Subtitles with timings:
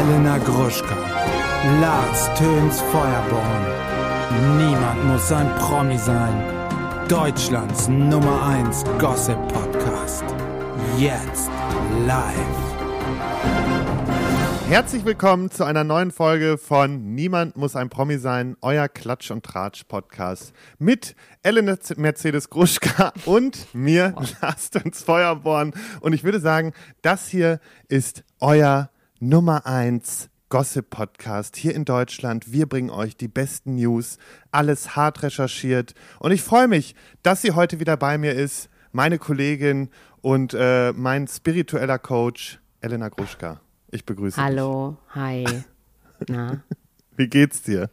[0.00, 0.96] Elena Gruschka,
[1.78, 3.66] Lars Töns Feuerborn.
[4.56, 6.42] Niemand muss ein Promi sein.
[7.06, 10.24] Deutschlands Nummer 1 Gossip Podcast.
[10.96, 11.50] Jetzt
[12.06, 12.32] live.
[14.70, 19.44] Herzlich willkommen zu einer neuen Folge von Niemand muss ein Promi sein, euer Klatsch und
[19.44, 25.74] Tratsch Podcast mit Elena Mercedes Gruschka und mir, Lars Töns Feuerborn.
[26.00, 26.72] Und ich würde sagen,
[27.02, 28.88] das hier ist euer
[29.22, 32.52] Nummer 1 Gossip-Podcast hier in Deutschland.
[32.52, 34.16] Wir bringen euch die besten News,
[34.50, 35.92] alles hart recherchiert.
[36.20, 39.90] Und ich freue mich, dass sie heute wieder bei mir ist, meine Kollegin
[40.22, 43.60] und äh, mein spiritueller Coach, Elena Gruschka.
[43.90, 45.44] Ich begrüße Hallo, hi.
[46.26, 46.62] Na?
[47.14, 47.90] Wie geht's dir?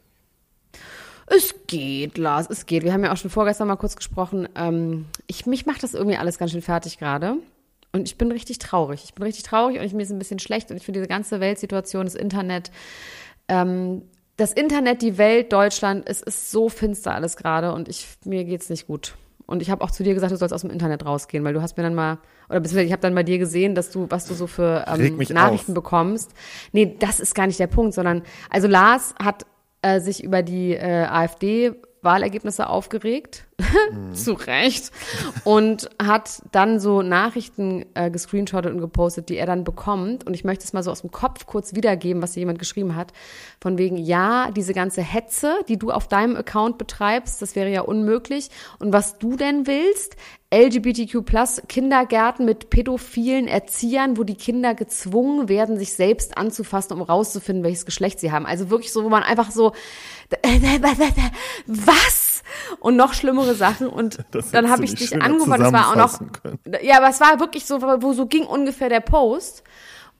[1.25, 2.85] Es geht, Lars, es geht.
[2.85, 4.47] Wir haben ja auch schon vorgestern mal kurz gesprochen.
[4.55, 7.35] Ähm, ich, mich macht das irgendwie alles ganz schön fertig gerade.
[7.91, 9.03] Und ich bin richtig traurig.
[9.05, 10.71] Ich bin richtig traurig und ich, mir ist ein bisschen schlecht.
[10.71, 12.71] Und ich finde diese ganze Weltsituation, das Internet,
[13.47, 14.03] ähm,
[14.35, 18.69] das Internet, die Welt, Deutschland, es ist so finster alles gerade und ich, mir geht's
[18.69, 19.15] nicht gut.
[19.47, 21.61] Und ich habe auch zu dir gesagt, du sollst aus dem Internet rausgehen, weil du
[21.61, 24.25] hast mir dann mal, oder beziehungsweise ich habe dann bei dir gesehen, dass du, was
[24.25, 25.75] du so für ähm, Nachrichten auf.
[25.75, 26.31] bekommst.
[26.73, 29.45] Nee, das ist gar nicht der Punkt, sondern, also Lars hat
[29.81, 33.45] äh, sich über die äh, AfD Wahlergebnisse aufgeregt,
[33.91, 34.13] mhm.
[34.13, 34.91] zu Recht,
[35.43, 40.25] und hat dann so Nachrichten äh, gescreenshottet und gepostet, die er dann bekommt.
[40.25, 42.95] Und ich möchte es mal so aus dem Kopf kurz wiedergeben, was hier jemand geschrieben
[42.95, 43.13] hat.
[43.59, 47.81] Von wegen, ja, diese ganze Hetze, die du auf deinem Account betreibst, das wäre ja
[47.81, 48.49] unmöglich.
[48.79, 50.15] Und was du denn willst,
[50.53, 57.01] LGBTQ plus Kindergärten mit pädophilen Erziehern, wo die Kinder gezwungen werden, sich selbst anzufassen, um
[57.01, 58.45] rauszufinden, welches Geschlecht sie haben.
[58.45, 59.73] Also wirklich so, wo man einfach so,
[61.65, 62.43] was?
[62.79, 63.87] Und noch schlimmere Sachen.
[63.87, 64.19] Und
[64.51, 65.51] dann habe ich dich angerufen.
[65.57, 66.19] Das war auch noch.
[66.41, 66.59] Können.
[66.81, 69.63] Ja, aber es war wirklich so, wo so ging ungefähr der Post.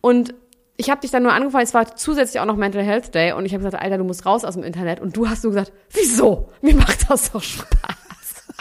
[0.02, 0.34] Und
[0.78, 3.46] ich habe dich dann nur angefangen, es war zusätzlich auch noch Mental Health Day und
[3.46, 5.00] ich habe gesagt, Alter, du musst raus aus dem Internet.
[5.00, 6.50] Und du hast so gesagt, wieso?
[6.62, 7.68] Mir macht das doch Spaß.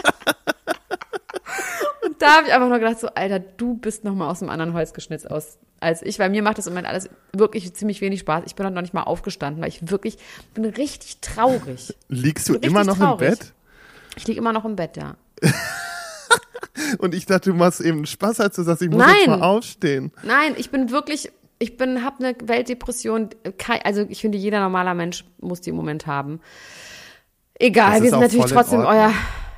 [2.26, 4.72] da habe ich einfach nur gedacht, so, Alter, du bist noch mal aus dem anderen
[4.72, 8.20] Holz geschnitzt aus als ich, weil mir macht das im Moment alles wirklich ziemlich wenig
[8.20, 8.44] Spaß.
[8.46, 10.16] Ich bin noch nicht mal aufgestanden, weil ich wirklich
[10.54, 11.94] bin richtig traurig.
[12.08, 13.28] Liegst du immer noch traurig.
[13.28, 13.52] im Bett?
[14.16, 15.16] Ich liege immer noch im Bett, ja.
[16.98, 19.14] Und ich dachte, du machst eben Spaß, als du sagst, ich muss Nein.
[19.18, 20.12] jetzt mal aufstehen.
[20.22, 23.30] Nein, ich bin wirklich, ich bin, habe eine Weltdepression.
[23.84, 26.40] Also ich finde, jeder normaler Mensch muss die im Moment haben.
[27.58, 29.12] Egal, wir sind natürlich trotzdem euer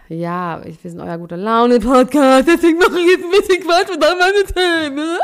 [0.09, 4.03] ja, ich, wir sind euer guter Laune-Podcast, deswegen mache ich jetzt ein bisschen Quatsch und
[4.03, 5.19] dann meine Themen.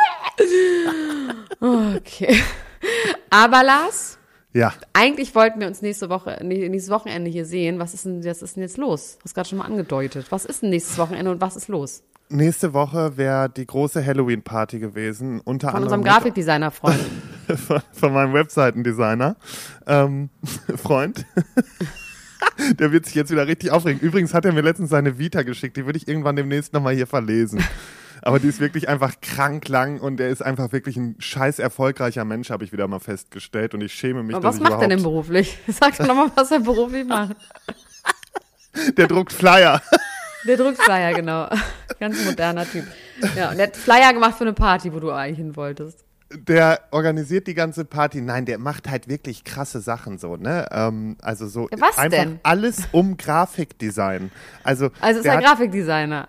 [1.97, 2.43] Okay.
[3.31, 4.19] Aber Lars?
[4.53, 4.73] Ja.
[4.93, 7.81] Eigentlich wollten wir uns nächste Woche, nächstes Wochenende hier sehen.
[7.81, 9.19] Was ist denn, was ist denn jetzt los?
[9.19, 10.27] Du hast gerade schon mal angedeutet.
[10.31, 12.05] Was ist denn nächstes Wochenende und was ist los?
[12.29, 15.41] Nächste Woche wäre die große Halloween-Party gewesen.
[15.41, 17.01] Unter von unserem Grafikdesigner-Freund.
[17.67, 19.37] von, von, meinem Webseitendesigner.
[19.87, 20.31] Ähm,
[20.77, 21.27] Freund.
[22.73, 24.01] Der wird sich jetzt wieder richtig aufregen.
[24.01, 25.77] Übrigens hat er mir letztens seine Vita geschickt.
[25.77, 27.63] Die würde ich irgendwann demnächst nochmal hier verlesen.
[28.23, 32.25] Aber die ist wirklich einfach krank lang und er ist einfach wirklich ein scheiß erfolgreicher
[32.25, 33.75] Mensch, habe ich wieder mal festgestellt.
[33.75, 35.59] Und ich schäme mich, Aber was macht er denn beruflich?
[35.69, 37.37] Sag doch nochmal, was er beruflich macht.
[38.97, 39.83] Der druckt Flyer.
[40.47, 41.49] Der druckt Flyer, genau.
[42.01, 42.85] Ganz moderner Typ.
[43.37, 46.81] Ja, und der hat Flyer gemacht für eine Party, wo du eigentlich hin wolltest der
[46.91, 48.21] organisiert die ganze Party.
[48.21, 50.67] Nein, der macht halt wirklich krasse Sachen so, ne?
[50.73, 52.41] Ähm, also so was einfach denn?
[52.43, 54.31] alles um Grafikdesign.
[54.63, 56.29] Also, also ist er Grafikdesigner.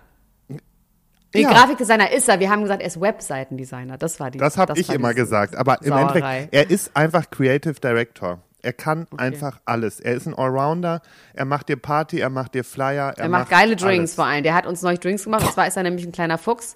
[1.34, 1.52] Nee, ja.
[1.52, 2.40] Grafikdesigner ist er.
[2.40, 3.98] Wir haben gesagt, er ist Webseitendesigner.
[3.98, 4.38] Das war die.
[4.38, 5.56] Das habe ich immer gesagt.
[5.56, 8.40] Aber im Endeffekt, er ist einfach Creative Director.
[8.62, 9.22] Er kann okay.
[9.22, 10.00] einfach alles.
[10.00, 11.00] Er ist ein Allrounder.
[11.34, 13.12] Er macht dir Party, er macht dir Flyer.
[13.16, 14.14] Er, er macht, macht, geile Drinks alles.
[14.14, 14.42] vor allem.
[14.42, 15.44] Der hat uns neulich Drinks gemacht.
[15.44, 16.74] Und zwar ist er nämlich ein kleiner Fuchs.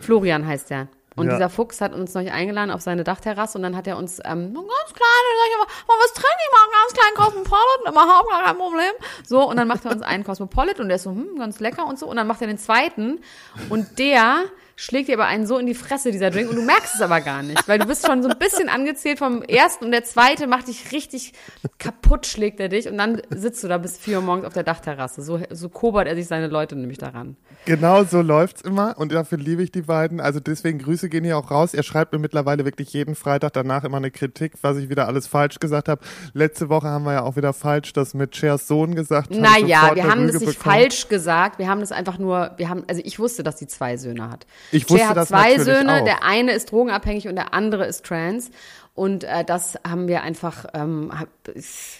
[0.00, 0.88] Florian heißt er.
[1.18, 1.34] Und ja.
[1.34, 4.54] dieser Fuchs hat uns noch eingeladen auf seine Dachterrasse und dann hat er uns ähm,
[4.54, 8.56] ganz kleine, sag ich mal, was trinke ich mal, ganz kleinen Cosmopolitan, überhaupt gar kein
[8.56, 8.92] Problem.
[9.26, 11.86] So, und dann macht er uns einen Cosmopolitan und der ist so, hm, ganz lecker
[11.86, 12.06] und so.
[12.06, 13.20] Und dann macht er den zweiten
[13.68, 14.44] und der
[14.78, 17.20] schlägt dir aber einen so in die Fresse, dieser Drink, und du merkst es aber
[17.20, 20.46] gar nicht, weil du bist schon so ein bisschen angezählt vom ersten und der zweite
[20.46, 21.32] macht dich richtig
[21.78, 24.62] kaputt, schlägt er dich und dann sitzt du da bis vier Uhr morgens auf der
[24.62, 25.22] Dachterrasse.
[25.22, 27.36] So, so kobert er sich seine Leute nämlich daran.
[27.64, 30.20] Genau so läuft's immer und dafür liebe ich die beiden.
[30.20, 31.74] Also deswegen Grüße gehen hier auch raus.
[31.74, 35.26] Er schreibt mir mittlerweile wirklich jeden Freitag danach immer eine Kritik, was ich wieder alles
[35.26, 36.02] falsch gesagt habe.
[36.34, 39.32] Letzte Woche haben wir ja auch wieder falsch das mit Chers Sohn gesagt.
[39.32, 40.76] Naja, wir haben das nicht bekommen.
[40.76, 41.58] falsch gesagt.
[41.58, 44.46] Wir haben das einfach nur, wir haben, also ich wusste, dass sie zwei Söhne hat.
[44.72, 46.04] Ich wusste Cher hat zwei Söhne, auch.
[46.04, 48.50] der eine ist drogenabhängig und der andere ist trans.
[48.94, 51.28] Und äh, das haben wir einfach, ähm, hab,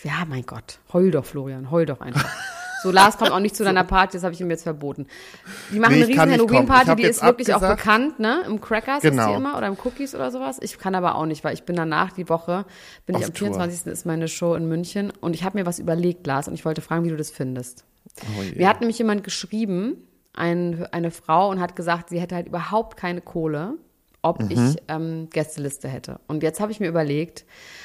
[0.02, 2.28] ja, mein Gott, heul doch, Florian, heul doch einfach.
[2.80, 5.08] So, Lars kommt auch nicht zu deiner Party, das habe ich ihm jetzt verboten.
[5.72, 7.76] Die machen Nee, eine riesen Halloween-Party, die ist wirklich auch abgesagt.
[7.80, 8.42] bekannt, ne?
[8.46, 9.30] Im Crackers ist Genau.
[9.30, 10.58] die immer oder im Cookies oder sowas.
[10.60, 12.66] Ich kann aber auch nicht, weil ich bin danach die Woche,
[13.04, 13.48] bin Auf ich am Tour.
[13.48, 13.86] 24.
[13.92, 16.80] ist meine Show in München und ich habe mir was überlegt, Lars, und ich wollte
[16.80, 17.84] fragen, wie du das findest.
[18.20, 18.42] Oh.
[18.54, 19.96] Mir hat nämlich jemand geschrieben,
[20.38, 23.74] ein, eine Frau, und hat gesagt, sie hätte halt überhaupt keine Kohle,
[24.22, 24.50] ob Mhm.
[24.50, 26.20] ich ähm, Gästeliste hätte.
[26.26, 27.44] Und jetzt habe ich mir überlegt,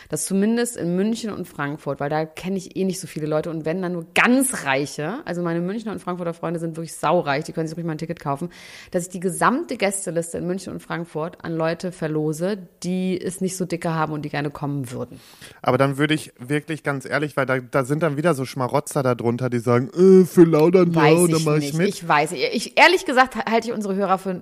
[0.09, 3.50] dass zumindest in München und Frankfurt, weil da kenne ich eh nicht so viele Leute
[3.50, 7.44] und wenn dann nur ganz reiche, also meine Münchner und Frankfurter Freunde sind wirklich saureich,
[7.44, 8.50] die können sich ruhig mal ein Ticket kaufen,
[8.91, 13.56] dass ich die gesamte Gästeliste in München und Frankfurt an Leute verlose, die es nicht
[13.56, 15.19] so dicke haben und die gerne kommen würden.
[15.62, 19.03] Aber dann würde ich wirklich ganz ehrlich, weil da, da sind dann wieder so Schmarotzer
[19.03, 21.88] da drunter, die sagen, äh, für Laudern ja, Weiß ich mache ich mit.
[21.89, 22.31] Ich weiß.
[22.33, 24.33] Ich, ehrlich gesagt halte ich unsere Hörer für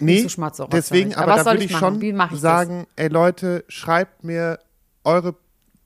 [0.00, 0.66] nee, nicht so schmatzig.
[0.72, 1.94] deswegen, aber, was da würde ich machen?
[1.94, 4.58] schon Wie ich sagen, ey Leute, schreibt mir
[5.04, 5.34] eure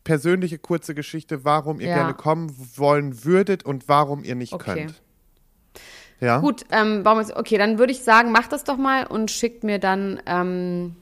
[0.05, 1.95] persönliche kurze Geschichte, warum ihr Ja.
[1.95, 4.87] gerne kommen wollen würdet und warum ihr nicht Okay.
[4.87, 5.03] könnt.
[6.21, 6.37] Ja?
[6.37, 6.41] das?
[6.43, 7.05] Gut, ähm,
[7.35, 10.97] okay, dann würde ich sagen, macht das doch mal und schickt mir dann ähm,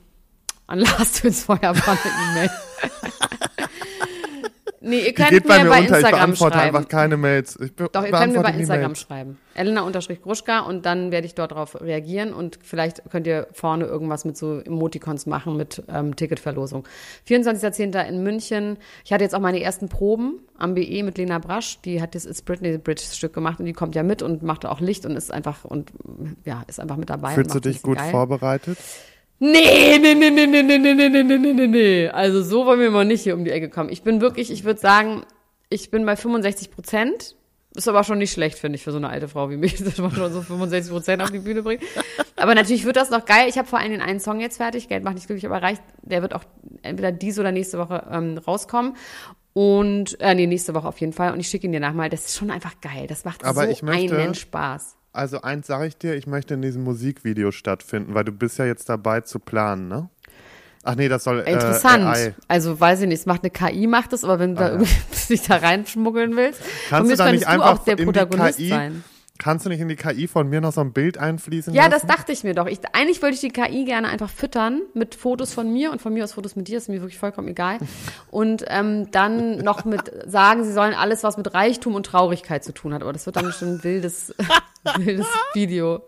[0.66, 2.50] an Lars Töns Feuerbahn eine E-Mail.
[4.80, 6.76] nee, ihr könnt geht bei mir mir bei unter, ich Instagram beantworte schreiben.
[6.76, 7.58] einfach keine Mails.
[7.60, 9.00] Ich Doch, ihr könnt mir bei Instagram Mails.
[9.00, 9.38] schreiben.
[9.54, 14.36] Elena-Gruschka und dann werde ich dort darauf reagieren und vielleicht könnt ihr vorne irgendwas mit
[14.36, 16.86] so Emoticons machen mit ähm, Ticketverlosung.
[17.28, 18.08] 24.10.
[18.08, 18.78] in München.
[19.04, 21.80] Ich hatte jetzt auch meine ersten Proben am BE mit Lena Brasch.
[21.82, 24.64] Die hat das It's Britney Bridge Stück gemacht und die kommt ja mit und macht
[24.64, 25.90] auch Licht und ist einfach und
[26.44, 27.34] ja, ist einfach mit dabei.
[27.34, 28.10] Fühlst du dich gut geil.
[28.10, 28.78] vorbereitet?
[29.40, 32.08] Nee, nee, nee, nee, nee, nee, nee, nee, nee, nee, nee, nee, nee.
[32.08, 33.90] Also so wollen wir mal nicht hier um die Ecke kommen.
[33.90, 35.22] Ich bin wirklich, ich würde sagen,
[35.70, 37.36] ich bin bei 65 Prozent.
[37.76, 39.98] Ist aber schon nicht schlecht, finde ich, für so eine alte Frau wie mich, dass
[39.98, 41.82] man schon so 65 Prozent auf die Bühne bringt.
[42.34, 43.46] Aber natürlich wird das noch geil.
[43.48, 44.88] Ich habe vor allem den einen Song jetzt fertig.
[44.88, 45.82] Geld macht nicht glücklich, aber reicht.
[46.02, 46.42] Der wird auch
[46.82, 48.96] entweder diese oder nächste Woche ähm, rauskommen.
[49.52, 51.32] Und, äh, nee, nächste Woche auf jeden Fall.
[51.32, 52.08] Und ich schicke ihn dir nachmal.
[52.08, 53.06] Das ist schon einfach geil.
[53.08, 54.96] Das macht Aber so ich möchte- einen Spaß.
[55.12, 58.66] Also eins sage ich dir, ich möchte in diesem Musikvideo stattfinden, weil du bist ja
[58.66, 60.08] jetzt dabei zu planen, ne?
[60.84, 62.04] Ach nee, das soll äh, Interessant.
[62.04, 62.34] AI.
[62.46, 64.94] also weiß ich nicht, es macht eine KI, macht es, aber wenn du da irgendwie
[65.28, 69.04] dich da reinschmuggeln willst, Kannst du da nicht einfach auch der Protagonist KI, sein.
[69.38, 72.06] Kannst du nicht in die KI von mir noch so ein Bild einfließen Ja, lassen?
[72.06, 72.66] das dachte ich mir doch.
[72.66, 76.12] Ich, eigentlich wollte ich die KI gerne einfach füttern mit Fotos von mir und von
[76.12, 77.78] mir aus Fotos mit dir, ist mir wirklich vollkommen egal.
[78.30, 82.72] Und ähm, dann noch mit sagen, sie sollen alles, was mit Reichtum und Traurigkeit zu
[82.72, 83.02] tun hat.
[83.02, 84.34] Aber das wird dann schon ein wildes,
[84.98, 86.02] wildes Video.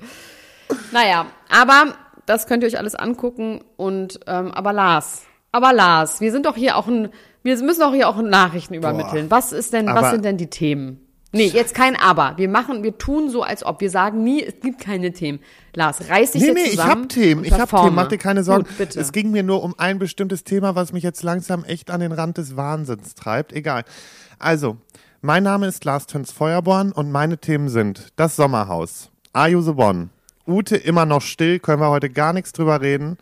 [0.93, 1.94] Naja, aber
[2.27, 3.61] das könnt ihr euch alles angucken.
[3.77, 5.23] Und ähm, aber Lars,
[5.53, 7.09] aber Lars, wir sind doch hier auch ein,
[7.43, 9.31] wir müssen auch hier auch Nachrichten übermitteln.
[9.31, 11.06] Was ist denn, was sind denn die Themen?
[11.32, 12.35] Nee, jetzt kein Aber.
[12.37, 13.81] Wir machen, wir tun so, als ob.
[13.81, 15.38] Wir sagen nie, es gibt keine Themen.
[15.75, 17.03] Lars, reiß dich Nee, jetzt nee, ich zusammen.
[17.03, 17.71] hab Themen, ich hab.
[17.71, 18.65] Themen, mach dir keine Sorgen.
[18.65, 18.99] Gut, bitte.
[18.99, 22.11] Es ging mir nur um ein bestimmtes Thema, was mich jetzt langsam echt an den
[22.12, 23.53] Rand des Wahnsinns treibt.
[23.53, 23.85] Egal.
[24.41, 24.77] Also,
[25.23, 29.73] mein Name ist Lars Töns Feuerborn und meine Themen sind das Sommerhaus, Are You the
[29.77, 30.09] One,
[30.49, 33.19] Ute immer noch still, können wir heute gar nichts drüber reden,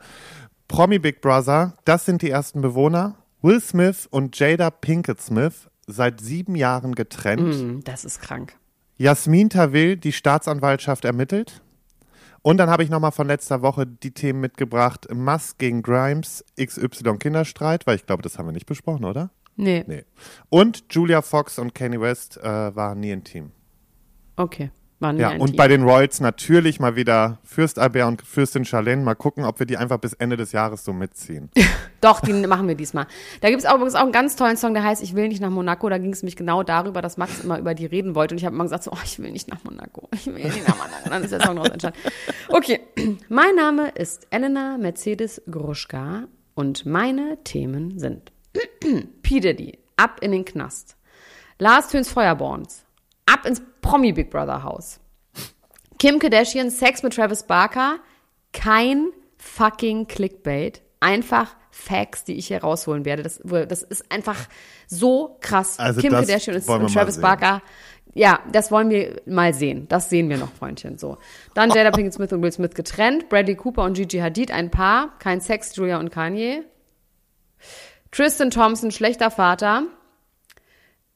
[0.69, 6.21] Promi Big Brother, das sind die ersten Bewohner, Will Smith und Jada Pinkett Smith, seit
[6.21, 7.55] sieben Jahren getrennt.
[7.55, 8.55] Hm, das ist krank.
[8.99, 11.63] Jasmin Tawil, die Staatsanwaltschaft ermittelt.
[12.43, 15.09] Und dann habe ich nochmal von letzter Woche die Themen mitgebracht.
[15.13, 19.31] Musk gegen Grimes, XY Kinderstreit, weil ich glaube, das haben wir nicht besprochen, oder?
[19.57, 19.85] Nee.
[19.89, 20.05] Nee.
[20.49, 23.51] Und Julia Fox und Kanye West äh, waren nie intim.
[24.37, 24.71] Okay.
[25.01, 25.57] War nie Ja, und Team.
[25.57, 29.03] bei den Royals natürlich mal wieder Fürst Albert und Fürstin Charlene.
[29.05, 31.51] Mal gucken, ob wir die einfach bis Ende des Jahres so mitziehen.
[32.01, 33.07] Doch, die machen wir diesmal.
[33.41, 35.51] Da gibt es übrigens auch einen ganz tollen Song, der heißt Ich will nicht nach
[35.51, 35.89] Monaco.
[35.89, 38.35] Da ging es nämlich genau darüber, dass Max immer über die reden wollte.
[38.35, 40.09] Und ich habe immer gesagt, so, oh, ich will nicht nach Monaco.
[40.13, 41.09] Ich will nicht nach Monaco.
[41.11, 41.99] Dann ist der Song daraus entstanden.
[42.49, 42.81] Okay,
[43.29, 46.25] mein Name ist Elena Mercedes Gruschka
[46.55, 48.33] und meine Themen sind
[49.23, 49.41] P.
[49.41, 50.97] Diddy, ab in den Knast.
[51.61, 52.85] Lars Töns Feuerborns,
[53.33, 55.01] ab ins Promi Big Brother Haus.
[55.99, 57.99] Kim Kardashian, Sex mit Travis Barker,
[58.53, 60.83] kein fucking Clickbait.
[61.01, 63.23] Einfach Facts, die ich hier rausholen werde.
[63.23, 64.37] Das, das ist einfach
[64.89, 65.79] so krass.
[65.79, 67.21] Also Kim das Kardashian wir und Travis.
[67.21, 67.63] Barker.
[68.15, 69.87] Ja, das wollen wir mal sehen.
[69.89, 70.99] Das sehen wir noch, Freundchen.
[70.99, 71.19] So.
[71.55, 73.29] Dann Jada Pinkett Smith und Will Smith getrennt.
[73.29, 75.17] Bradley Cooper und Gigi Hadid, ein Paar.
[75.19, 76.65] Kein Sex, Julia und Kanye.
[78.11, 79.85] Tristan Thompson, schlechter Vater.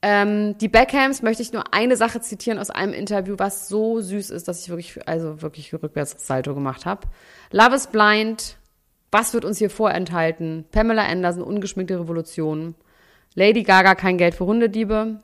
[0.04, 4.30] Ähm, die Beckhams möchte ich nur eine Sache zitieren aus einem Interview, was so süß
[4.30, 7.06] ist, dass ich wirklich, also wirklich rückwärts Salto gemacht habe.
[7.52, 8.56] Love is blind.
[9.12, 10.64] Was wird uns hier vorenthalten?
[10.72, 12.74] Pamela Anderson, ungeschminkte Revolution.
[13.34, 15.20] Lady Gaga, kein Geld für Hundediebe.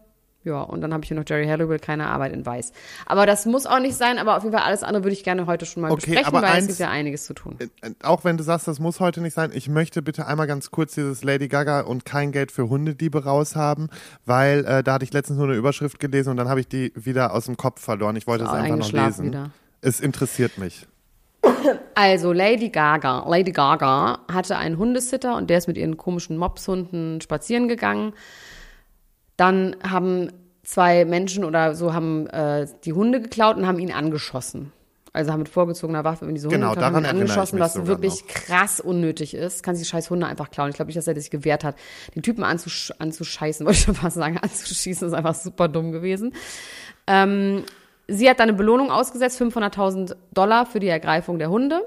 [0.49, 2.73] Ja, und dann habe ich hier noch Jerry Halliwell, keine Arbeit in Weiß.
[3.05, 5.45] Aber das muss auch nicht sein, aber auf jeden Fall alles andere würde ich gerne
[5.47, 7.57] heute schon mal Okay, besprechen, weil eins- es gibt ja einiges zu tun.
[7.59, 7.69] Äh,
[8.03, 10.95] Auch wenn du sagst, das muss heute nicht sein, ich möchte bitte einmal ganz kurz
[10.95, 13.91] dieses Lady Gaga und kein Geld für Hundediebe raushaben,
[14.25, 16.93] weil äh, da hatte ich letztens nur eine Überschrift gelesen und dann habe ich die
[16.97, 18.17] wieder aus dem Kopf verloren.
[18.17, 19.27] Ich wollte es einfach noch lesen.
[19.27, 19.51] wieder.
[19.83, 20.87] Es interessiert mich.
[21.95, 27.21] Also Lady Gaga, Lady Gaga hatte einen Hundesitter und der ist mit ihren komischen Mopshunden
[27.21, 28.13] spazieren gegangen.
[29.39, 30.31] Dann haben
[30.63, 34.73] zwei Menschen oder so haben äh, die Hunde geklaut und haben ihn angeschossen.
[35.15, 38.29] Also haben mit vorgezogener Waffe in diese Hunde Genau, geklaut, haben angeschossen, was wirklich noch.
[38.29, 39.63] krass unnötig ist.
[39.63, 40.69] Kann sich die scheiß Hunde einfach klauen.
[40.69, 41.77] Ich glaube nicht, dass er sich gewehrt hat.
[42.15, 46.35] Den Typen anzusch anzuscheißen, wollte ich schon fast sagen, anzuschießen, ist einfach super dumm gewesen.
[47.07, 47.65] Ähm,
[48.07, 51.81] sie hat dann eine Belohnung ausgesetzt, 500.000 Dollar für die Ergreifung der Hunde.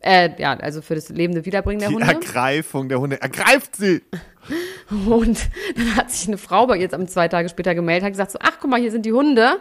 [0.00, 2.08] Äh, ja, also für das lebende Wiederbringen der Die Hunde.
[2.08, 3.20] Ergreifung der Hunde.
[3.20, 4.02] Ergreift sie!
[4.90, 8.12] Und dann hat sich eine Frau bei ihr jetzt am zwei Tage später gemeldet, hat
[8.12, 9.58] gesagt so, ach guck mal, hier sind die Hunde.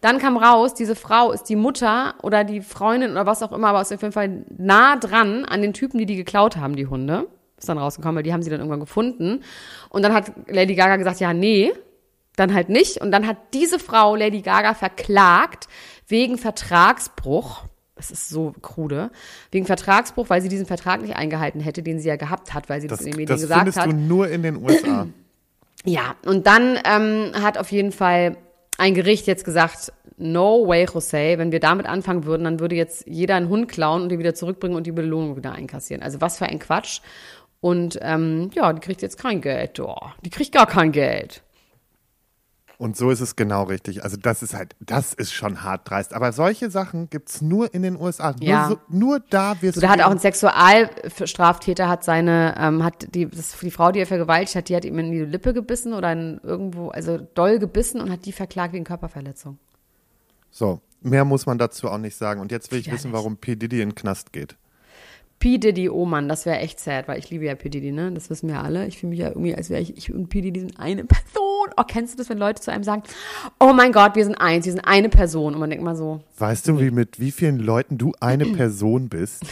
[0.00, 3.68] Dann kam raus, diese Frau ist die Mutter oder die Freundin oder was auch immer,
[3.68, 6.86] aber ist auf jeden Fall nah dran an den Typen, die die geklaut haben, die
[6.86, 7.28] Hunde.
[7.56, 9.44] Ist dann rausgekommen, weil die haben sie dann irgendwann gefunden.
[9.88, 11.72] Und dann hat Lady Gaga gesagt, ja, nee,
[12.34, 13.00] dann halt nicht.
[13.00, 15.68] Und dann hat diese Frau Lady Gaga verklagt
[16.08, 17.64] wegen Vertragsbruch.
[18.02, 19.10] Das ist so krude.
[19.52, 22.80] Wegen Vertragsbruch, weil sie diesen Vertrag nicht eingehalten hätte, den sie ja gehabt hat, weil
[22.80, 23.86] sie das, Das, in den Medien das gesagt findest hat.
[23.86, 25.06] du nur in den USA.
[25.84, 28.36] Ja, und dann ähm, hat auf jeden Fall
[28.78, 33.04] ein Gericht jetzt gesagt, no way, José, wenn wir damit anfangen würden, dann würde jetzt
[33.08, 36.00] jeder einen Hund klauen und den wieder zurückbringen und die Belohnung wieder einkassieren.
[36.02, 37.00] Also was für ein Quatsch.
[37.60, 39.80] Und ähm, ja, die kriegt jetzt kein Geld.
[39.80, 41.42] Oh, die kriegt gar kein Geld.
[42.82, 44.02] Und so ist es genau richtig.
[44.02, 46.14] Also das ist halt, das ist schon hart dreist.
[46.14, 48.32] Aber solche Sachen gibt's nur in den USA.
[48.32, 48.68] Nur, Ja.
[48.70, 49.86] so, nur da wirst So, du.
[49.86, 54.06] da hat auch ein Sexualstraftäter hat seine, ähm, hat die, das, die Frau, die er
[54.06, 58.00] vergewaltigt hat, die hat ihm in die Lippe gebissen oder in irgendwo, also doll gebissen
[58.00, 59.58] und hat die verklagt wegen Körperverletzung.
[60.50, 62.40] so, mehr muss man dazu auch nicht sagen.
[62.40, 63.14] Und jetzt will ich wissen, Widerlich.
[63.14, 63.54] warum P.
[63.56, 64.56] Diddy in den Knast geht.
[65.42, 65.58] P.
[65.58, 67.68] Diddy, oh Mann, das wäre echt sad, weil ich liebe ja P.
[67.68, 68.12] Diddy, ne?
[68.12, 68.86] Das wissen wir alle.
[68.86, 70.40] Ich fühle mich ja irgendwie, als wäre ich, ich und P.
[70.40, 71.68] Diddy sind eine Person.
[71.76, 73.02] Oh, kennst du das, wenn Leute zu einem sagen,
[73.58, 75.54] oh mein Gott, wir sind eins, wir sind eine Person.
[75.54, 79.08] Und man denkt mal so, Weißt du, wie mit wie vielen Leuten du eine Person
[79.08, 79.42] bist?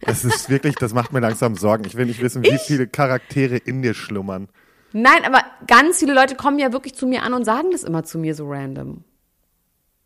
[0.00, 1.84] Das ist wirklich, das macht mir langsam Sorgen.
[1.86, 4.48] Ich will nicht wissen, wie viele Charaktere in dir schlummern.
[4.92, 8.02] nein, aber ganz viele Leute kommen ja wirklich zu mir an und sagen das immer
[8.02, 9.04] zu mir so random.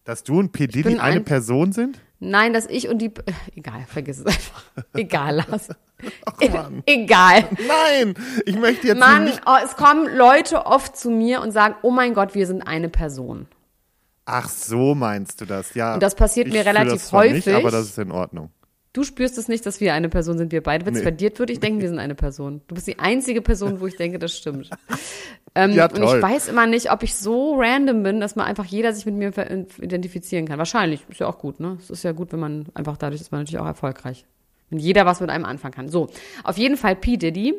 [0.04, 0.66] Dass du und P.
[0.66, 2.02] Diddy eine ein- Person sind?
[2.18, 3.12] Nein, dass ich und die,
[3.56, 4.64] egal, vergiss es einfach.
[4.94, 5.68] Egal, Lars.
[6.52, 6.82] Mann.
[6.86, 7.44] egal.
[7.66, 9.40] Nein, ich möchte jetzt Mann, nicht.
[9.46, 12.88] oh, es kommen Leute oft zu mir und sagen, oh mein Gott, wir sind eine
[12.88, 13.46] Person.
[14.24, 15.94] Ach, so meinst du das, ja.
[15.94, 17.54] Und das passiert mir relativ das zwar Nicht, häufig.
[17.54, 18.50] aber das ist in Ordnung.
[18.96, 20.86] Du spürst es nicht, dass wir eine Person sind, wir beide.
[20.86, 21.04] Wenn es Nee.
[21.04, 22.62] bei dir würde ich denken, wir sind eine Person.
[22.66, 24.70] Du bist die einzige Person, wo ich denke, das stimmt.
[25.58, 28.66] Ähm, Ja, und ich weiß immer nicht, ob ich so random bin, dass man einfach
[28.66, 29.50] jeder sich mit mir ver-
[29.80, 30.58] identifizieren kann.
[30.58, 31.78] Wahrscheinlich, ist ja auch gut, ne?
[31.80, 34.26] Es ist ja gut, wenn man einfach dadurch ist man natürlich auch erfolgreich.
[34.68, 35.88] Wenn jeder was mit einem anfangen kann.
[35.88, 36.08] So,
[36.44, 37.16] auf jeden Fall P.
[37.16, 37.54] Diddy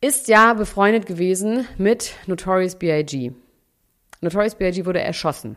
[0.00, 3.32] ist ja befreundet gewesen mit Notorious B.I.G.
[4.20, 4.86] Notorious B.I.G.
[4.86, 5.56] wurde erschossen.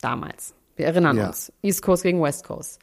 [0.00, 0.54] Damals.
[0.76, 1.26] Wir erinnern Ja.
[1.28, 1.52] uns.
[1.62, 2.78] East Coast gegen West Coast.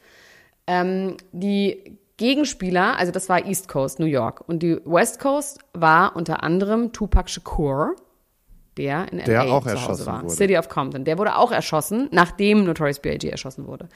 [0.66, 4.42] Ähm, die Gegenspieler, also das war East Coast, New York.
[4.48, 7.94] Und die West Coast war unter anderem Tupac Shakur,
[8.76, 10.22] der in Der LA auch zu Hause erschossen war.
[10.22, 10.34] wurde.
[10.34, 11.04] City of Compton.
[11.04, 13.28] Der wurde auch erschossen, nachdem Notorious B.I.G.
[13.28, 13.88] erschossen wurde.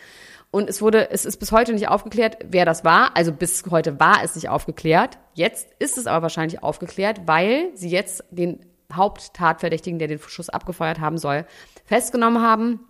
[0.50, 3.16] Und es wurde, es ist bis heute nicht aufgeklärt, wer das war.
[3.16, 5.18] Also bis heute war es nicht aufgeklärt.
[5.34, 8.60] Jetzt ist es aber wahrscheinlich aufgeklärt, weil sie jetzt den
[8.92, 11.46] Haupttatverdächtigen, der den Schuss abgefeuert haben soll,
[11.84, 12.80] festgenommen haben.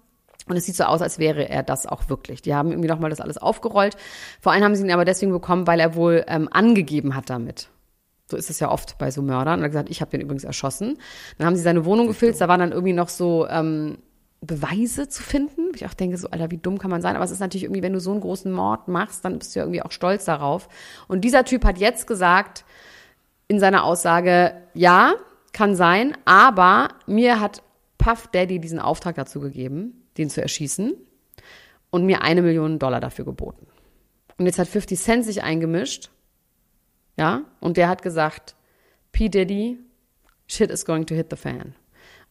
[0.51, 2.43] Und es sieht so aus, als wäre er das auch wirklich.
[2.43, 3.97] Die haben irgendwie nochmal das alles aufgerollt.
[4.41, 7.69] Vor allem haben sie ihn aber deswegen bekommen, weil er wohl ähm, angegeben hat damit.
[8.29, 9.55] So ist es ja oft bei so Mördern.
[9.55, 10.99] Und er hat gesagt, ich habe den übrigens erschossen.
[11.39, 13.99] Dann haben sie seine Wohnung gefilzt, da waren dann irgendwie noch so ähm,
[14.41, 15.73] Beweise zu finden.
[15.75, 17.15] Ich auch denke so, Alter, wie dumm kann man sein?
[17.15, 19.61] Aber es ist natürlich irgendwie, wenn du so einen großen Mord machst, dann bist du
[19.61, 20.69] ja irgendwie auch stolz darauf.
[21.09, 22.65] Und dieser Typ hat jetzt gesagt,
[23.49, 25.15] in seiner Aussage, ja,
[25.53, 27.63] kann sein, aber mir hat
[27.99, 30.95] Puff Daddy diesen Auftrag dazu gegeben, den zu erschießen
[31.91, 33.67] und mir eine Million Dollar dafür geboten.
[34.39, 36.11] Und jetzt hat 50 Cent sich eingemischt,
[37.17, 38.55] ja, und der hat gesagt,
[39.13, 39.29] P.
[39.29, 39.79] Diddy,
[40.47, 41.75] shit is going to hit the fan.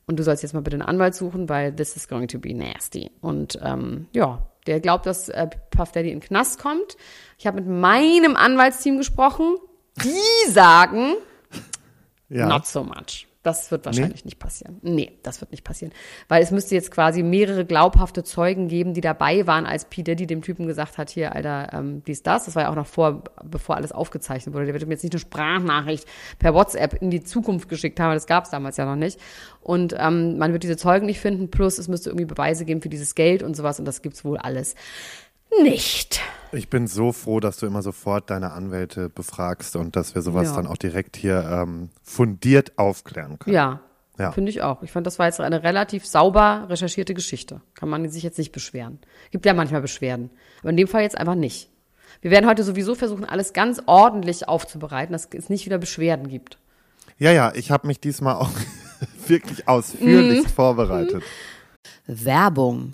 [0.08, 2.54] Und du sollst jetzt mal bitte einen Anwalt suchen, weil this is going to be
[2.56, 3.12] nasty.
[3.22, 6.98] Und ähm, ja, der glaubt, dass äh, Puff Daddy in den Knast kommt.
[7.38, 9.58] Ich habe mit meinem Anwaltsteam gesprochen.
[10.04, 11.14] Die sagen,
[12.30, 12.48] Ja.
[12.48, 13.28] Not so much.
[13.42, 14.80] Das wird wahrscheinlich nicht passieren.
[14.82, 15.94] Nee, das wird nicht passieren.
[16.28, 20.04] Weil es müsste jetzt quasi mehrere glaubhafte Zeugen geben, die dabei waren, als P.
[20.04, 22.46] Diddy dem Typen gesagt hat, hier, Alter, ähm, dies, das.
[22.46, 24.66] Das war ja auch noch vor, bevor alles aufgezeichnet wurde.
[24.66, 26.06] Der wird mir jetzt nicht eine Sprachnachricht
[26.38, 28.14] per WhatsApp in die Zukunft geschickt haben.
[28.14, 29.18] Das gab es damals ja noch nicht.
[29.62, 31.50] Und ähm, man wird diese Zeugen nicht finden.
[31.50, 33.80] Plus, es müsste irgendwie Beweise geben für dieses Geld und sowas.
[33.80, 34.76] Und das gibt's wohl alles
[35.64, 36.22] nicht.
[36.52, 40.50] Ich bin so froh, dass du immer sofort deine Anwälte befragst und dass wir sowas
[40.50, 40.56] Ja.
[40.56, 43.56] dann auch direkt hier ähm, fundiert aufklären können.
[43.56, 43.82] Ja,
[44.18, 44.32] Ja.
[44.32, 44.82] finde ich auch.
[44.82, 47.62] Ich fand, das war jetzt eine relativ sauber recherchierte Geschichte.
[47.76, 49.00] Kann man sich jetzt nicht beschweren.
[49.32, 50.32] Gibt ja manchmal Beschwerden.
[50.62, 51.70] Aber in dem Fall jetzt einfach nicht.
[52.22, 56.58] Wir werden heute sowieso versuchen, alles ganz ordentlich aufzubereiten, dass es nicht wieder Beschwerden gibt.
[57.20, 58.50] Ja, ja, ich habe mich diesmal auch
[59.28, 60.50] wirklich ausführlich Mhm.
[60.50, 61.24] vorbereitet.
[62.08, 62.94] Werbung.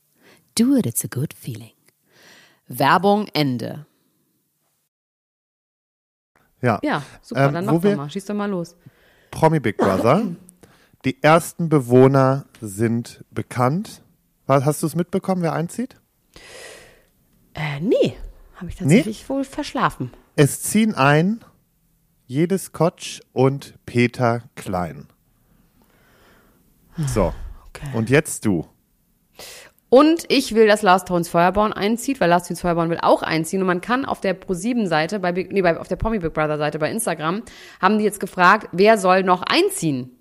[0.57, 1.71] Do it, it's a good feeling.
[2.67, 3.85] Werbung Ende.
[6.61, 8.09] Ja, Ja, super, Ähm, dann mach doch mal.
[8.09, 8.75] Schieß doch mal los.
[9.31, 10.23] Promi Big Brother.
[11.05, 14.03] Die ersten Bewohner sind bekannt.
[14.45, 15.95] Was, hast du es mitbekommen, wer einzieht?
[17.55, 18.15] Äh, nee,
[18.55, 20.11] habe ich tatsächlich wohl verschlafen.
[20.35, 21.43] Es ziehen ein
[22.27, 25.07] Jedes Kotsch und Peter Klein.
[27.07, 27.33] So,
[27.67, 27.89] Okay.
[27.93, 28.67] und jetzt du.
[29.93, 33.59] Und ich will, dass Lars Towns Feuerborn einzieht, weil Lars Towns Feuerborn will auch einziehen.
[33.59, 36.89] Und man kann auf der Pro7-Seite, bei, nee, bei, auf der Promi Big Brother-Seite bei
[36.89, 37.41] Instagram,
[37.81, 40.11] haben die jetzt gefragt, wer soll noch einziehen?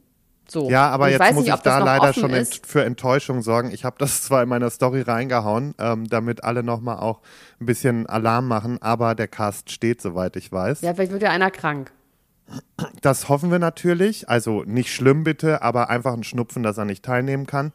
[0.48, 0.68] So.
[0.68, 3.70] Ja, aber jetzt weiß muss nicht, ich da leider schon ent für Enttäuschung sorgen.
[3.70, 7.20] Ich habe das zwar in meiner Story reingehauen, ähm, damit alle nochmal auch
[7.60, 10.80] ein bisschen Alarm machen, aber der Cast steht, soweit ich weiß.
[10.80, 11.92] Ja, vielleicht wird ja einer krank.
[13.02, 14.28] das hoffen wir natürlich.
[14.28, 17.72] Also nicht schlimm bitte, aber einfach ein Schnupfen, dass er nicht teilnehmen kann.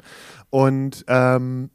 [0.49, 1.69] Und ähm,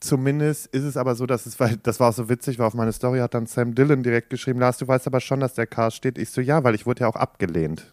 [0.00, 2.74] zumindest ist es aber so, dass es, weil das war auch so witzig, weil auf
[2.74, 5.66] meine Story hat dann Sam Dillon direkt geschrieben, Lars, du weißt aber schon, dass der
[5.66, 6.18] Cast steht.
[6.18, 7.92] Ich so, ja, weil ich wurde ja auch abgelehnt.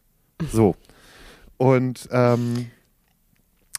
[0.52, 0.76] So.
[1.58, 2.68] Und ähm,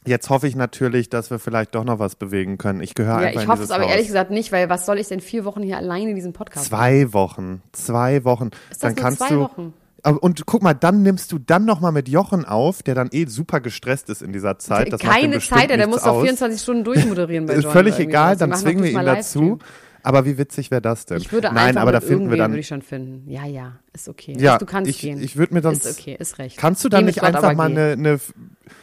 [0.07, 2.81] jetzt hoffe ich natürlich, dass wir vielleicht doch noch was bewegen können.
[2.81, 3.91] Ich gehöre Ja, einfach ich in hoffe es aber Haus.
[3.91, 6.81] ehrlich gesagt nicht, weil was soll ich denn vier Wochen hier alleine diesen Podcast machen?
[6.81, 7.63] Zwei Wochen.
[7.73, 8.51] Zwei Wochen.
[8.71, 9.41] Ist das dann kannst zwei du.
[9.41, 9.75] Wochen?
[10.13, 13.27] Und guck mal, dann nimmst du dann noch mal mit Jochen auf, der dann eh
[13.27, 14.93] super gestresst ist in dieser Zeit.
[14.93, 16.23] Das Keine Zeit, der muss doch aus.
[16.23, 19.59] 24 Stunden durchmoderieren bei Ist Join völlig egal, dann zwingen wir ihn dazu.
[20.05, 21.17] Aber wie witzig wäre das denn?
[21.19, 22.53] Ich würde Nein, einfach aber da finden wir dann.
[22.53, 23.29] würde ich schon finden.
[23.29, 24.37] Ja, ja, ist okay.
[24.39, 25.21] Ja, du kannst ich- gehen.
[25.21, 26.57] ich würd mir sonst- Ist okay, ist recht.
[26.57, 28.21] Kannst du dann nicht einfach mal eine, eine,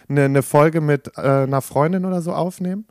[0.10, 2.86] eine, Folge mit äh, einer Freundin oder so aufnehmen?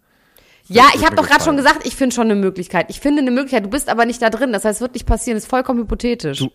[0.66, 2.86] Ja, ich habe doch gerade schon gesagt, ich finde schon eine Möglichkeit.
[2.88, 3.66] Ich finde eine Möglichkeit.
[3.66, 4.54] Du bist aber nicht da drin.
[4.54, 5.36] Das heißt, es wird nicht passieren.
[5.36, 6.38] Das ist vollkommen hypothetisch.
[6.38, 6.50] Du-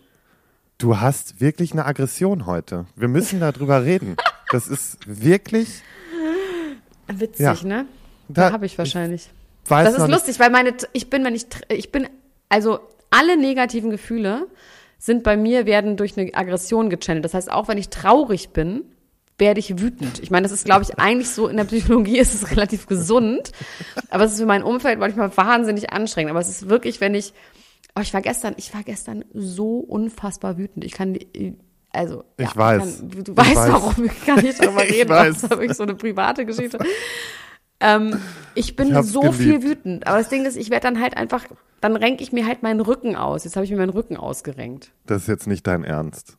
[0.78, 2.86] Du hast wirklich eine Aggression heute.
[2.94, 4.16] Wir müssen darüber reden.
[4.52, 5.82] Das ist wirklich.
[7.08, 7.54] Witzig, Ja.
[7.64, 7.86] ne?
[8.28, 9.28] Da- Da habe ich wahrscheinlich.
[9.66, 12.06] Weiß Das ist noch nicht- lustig, weil meine, ich bin, wenn ich, ich bin,
[12.48, 12.78] also
[13.10, 14.46] alle negativen Gefühle
[14.98, 17.24] sind bei mir, werden durch eine Aggression gechannelt.
[17.24, 18.82] Das heißt, auch wenn ich traurig bin,
[19.36, 20.20] werde ich wütend.
[20.20, 23.50] Ich meine, das ist, glaube ich, eigentlich so, in der Psychologie ist es relativ gesund,
[24.10, 26.30] aber es ist für mein Umfeld manchmal wahnsinnig anstrengend.
[26.30, 27.32] Aber es ist wirklich, wenn ich,
[27.96, 30.84] oh, ich war gestern, ich war gestern so unfassbar wütend.
[30.84, 31.16] Ich kann,
[31.90, 32.98] also, ja, Ich weiß.
[33.00, 33.72] Kann, du, Ich weißt, weiß.
[33.72, 35.10] warum, ich kann nicht darüber Ich reden.
[35.10, 35.34] weiß.
[35.34, 36.78] Das ist wirklich so eine private Geschichte.
[37.80, 38.20] Ähm,
[38.54, 39.36] ich bin Ich so geliebt.
[39.36, 40.06] viel wütend.
[40.06, 41.44] Aber das Ding ist, ich werde dann halt einfach,
[41.80, 43.44] dann renke ich mir halt meinen Rücken aus.
[43.44, 44.90] Jetzt habe ich mir meinen Rücken ausgerenkt.
[45.06, 46.37] Das ist jetzt nicht dein Ernst.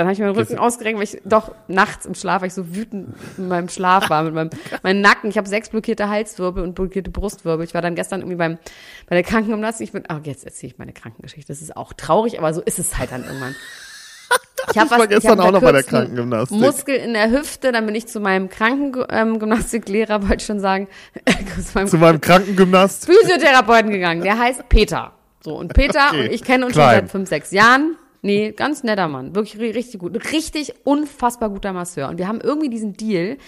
[0.00, 2.74] Dann habe ich meinen Rücken ausgerenkt, weil ich doch nachts im Schlaf, weil ich so
[2.74, 4.48] wütend in meinem Schlaf war, mit meinem,
[4.82, 5.28] meinem Nacken.
[5.28, 7.66] Ich habe sechs blockierte Halswirbel und blockierte Brustwirbel.
[7.66, 8.56] Ich war dann gestern irgendwie beim,
[9.10, 9.88] bei der Krankengymnastik.
[9.88, 11.52] Ich bin, ach, jetzt erzähle ich meine Krankengeschichte.
[11.52, 13.54] Das ist auch traurig, aber so ist es halt dann irgendwann.
[14.70, 16.58] Ich, hab Ich war gestern hab auch noch bei der Krankengymnastik.
[16.58, 20.88] Muskel in der Hüfte, dann bin ich zu meinem Krankengymnastiklehrer, wollte ich schon sagen,
[21.26, 23.04] zu meinem Zu meinem Krankengymnast.
[23.04, 24.22] Physiotherapeuten gegangen.
[24.22, 25.12] Der heißt Peter.
[25.42, 26.20] So, und Peter Okay.
[26.20, 26.88] und ich kennen uns Klein.
[26.88, 27.96] schon seit fünf, sechs Jahren.
[28.22, 29.34] Nee, ganz netter Mann.
[29.34, 30.32] Wirklich ri- richtig gut.
[30.32, 32.08] Richtig unfassbar guter Masseur.
[32.08, 33.38] Und wir haben irgendwie diesen Deal,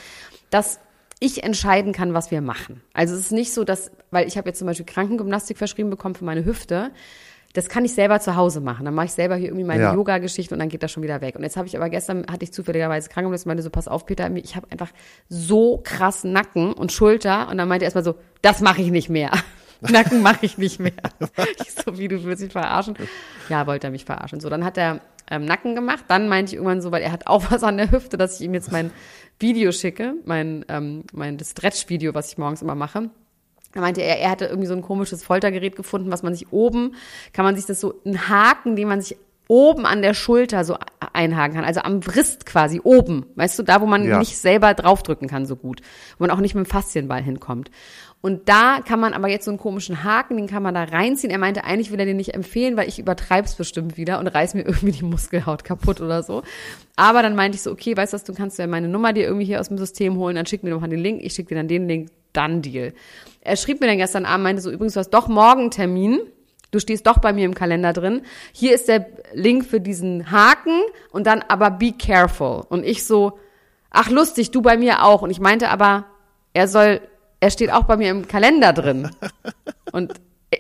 [0.50, 0.80] dass
[1.20, 2.80] ich entscheiden kann, was wir machen.
[2.94, 6.14] Also es ist nicht so, dass, weil ich habe jetzt zum Beispiel Krankengymnastik verschrieben bekommen
[6.14, 6.90] für meine Hüfte.
[7.52, 8.86] Das kann ich selber zu Hause machen.
[8.86, 9.94] Dann mache ich selber hier irgendwie meine Ja.
[9.94, 11.36] Yoga-Geschichte und dann geht das schon wieder weg.
[11.36, 14.28] Und jetzt habe ich aber gestern, hatte ich zufälligerweise Krankengymnastik, meinte so, pass auf, Peter,
[14.34, 14.90] ich habe einfach
[15.28, 17.48] so krass Nacken und Schulter.
[17.50, 19.30] Und dann meinte er erstmal so, das mache ich nicht mehr.
[19.90, 20.92] Nacken mache ich nicht mehr.
[21.60, 22.94] Ich so, wie, du willst mich verarschen?
[23.48, 24.40] Ja, wollte er mich verarschen.
[24.40, 26.04] So, dann hat er ähm, Nacken gemacht.
[26.08, 28.46] Dann meinte ich irgendwann so, weil er hat auch was an der Hüfte, dass ich
[28.46, 28.90] ihm jetzt mein
[29.38, 33.10] Video schicke, mein, ähm, mein das Stretch-Video, was ich morgens immer mache.
[33.72, 36.94] Da meinte er, er hatte irgendwie so ein komisches Foltergerät gefunden, was man sich oben,
[37.32, 39.16] kann man sich das so, einen Haken, den man sich
[39.48, 40.76] oben an der Schulter so
[41.12, 44.18] einhaken kann, also am Wrist quasi oben, weißt du, da wo man Ja.
[44.18, 45.80] nicht selber draufdrücken kann so gut,
[46.18, 47.70] wo man auch nicht mit dem Faszienball hinkommt.
[48.22, 51.32] Und da kann man aber jetzt so einen komischen Haken, den kann man da reinziehen.
[51.32, 54.54] Er meinte, eigentlich will er den nicht empfehlen, weil ich übertreib's bestimmt wieder und reiß
[54.54, 56.42] mir irgendwie die Muskelhaut kaputt oder so.
[56.94, 59.24] Aber dann meinte ich so, okay, weißt du was, du kannst ja meine Nummer dir
[59.24, 61.48] irgendwie hier aus dem System holen, dann schick mir doch mal den Link, ich schick
[61.48, 62.94] dir dann den Link, dann Deal.
[63.40, 66.20] Er schrieb mir dann gestern Abend, meinte so, übrigens, du hast doch morgen Termin.
[66.70, 68.22] Du stehst doch bei mir im Kalender drin.
[68.52, 70.80] Hier ist der Link für diesen Haken
[71.10, 72.62] und dann aber be careful.
[72.68, 73.38] Und ich so,
[73.90, 75.20] ach lustig, du bei mir auch.
[75.20, 76.06] Und ich meinte aber,
[76.54, 77.02] er soll,
[77.42, 79.10] er steht auch bei mir im Kalender drin.
[79.90, 80.12] Und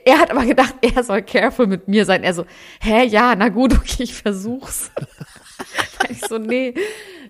[0.04, 2.24] er hat aber gedacht, er soll careful mit mir sein.
[2.24, 2.44] Er so,
[2.80, 4.90] hä, ja, na gut, okay, ich versuch's.
[6.10, 6.74] ich so, nee,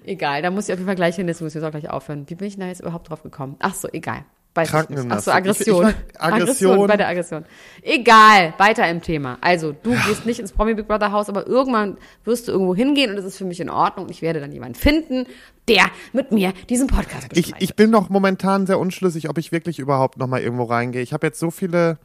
[0.05, 1.91] egal, da muss ich auf jeden Fall gleich hin, jetzt muss ich jetzt auch gleich
[1.91, 2.25] aufhören.
[2.31, 3.57] Wie bin ich da jetzt überhaupt drauf gekommen?
[3.59, 4.25] Ach so, egal.
[4.55, 5.25] Weiß ich Krankengymnastik.
[5.25, 5.89] so, Aggression.
[5.89, 6.87] Ich- ich- Aggression.
[6.87, 7.45] bei der Aggression.
[7.83, 9.39] Egal, weiter im Thema.
[9.41, 13.11] Also, du gehst nicht ins Promi Big Brother Haus, aber irgendwann wirst du irgendwo hingehen
[13.11, 14.09] und das ist für mich in Ordnung.
[14.11, 15.27] Ich werde dann jemanden finden,
[15.69, 17.63] der mit mir diesen Podcast Ich, bestreitet.
[17.63, 21.01] ich bin noch momentan sehr unschlüssig, ob ich wirklich überhaupt noch mal irgendwo reingehe.
[21.03, 21.97] Ich habe jetzt so viele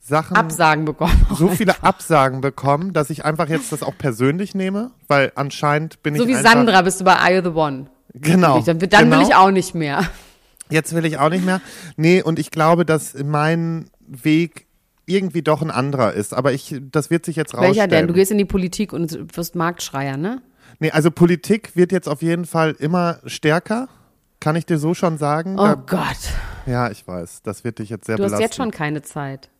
[0.00, 1.26] Sachen, Absagen bekommen.
[1.34, 6.14] so viele Absagen bekommen, dass ich einfach jetzt das auch persönlich nehme, weil anscheinend bin
[6.16, 7.86] So ich wie einfach, Sandra bist du bei Are You the One.
[8.12, 8.60] Genau.
[8.60, 9.16] Dann, dann genau.
[9.18, 10.02] will ich auch nicht mehr.
[10.70, 11.60] Jetzt will ich auch nicht mehr.
[11.96, 14.66] Nee, und ich glaube, dass mein Weg
[15.06, 16.32] irgendwie doch ein anderer ist.
[16.32, 17.74] Aber ich, das wird sich jetzt rausstellen.
[17.76, 18.06] Welcher denn?
[18.08, 20.40] Du gehst in die Politik und wirst Marktschreier, ne?
[20.80, 23.88] Nee, also Politik wird jetzt auf jeden Fall immer stärker.
[24.40, 25.54] Kann ich dir so schon sagen.
[25.58, 26.16] Oh Da, Gott.
[26.66, 27.42] ja, ich weiß.
[27.42, 28.42] Das wird dich jetzt sehr Du hast belasten.
[28.42, 29.50] jetzt schon keine Zeit.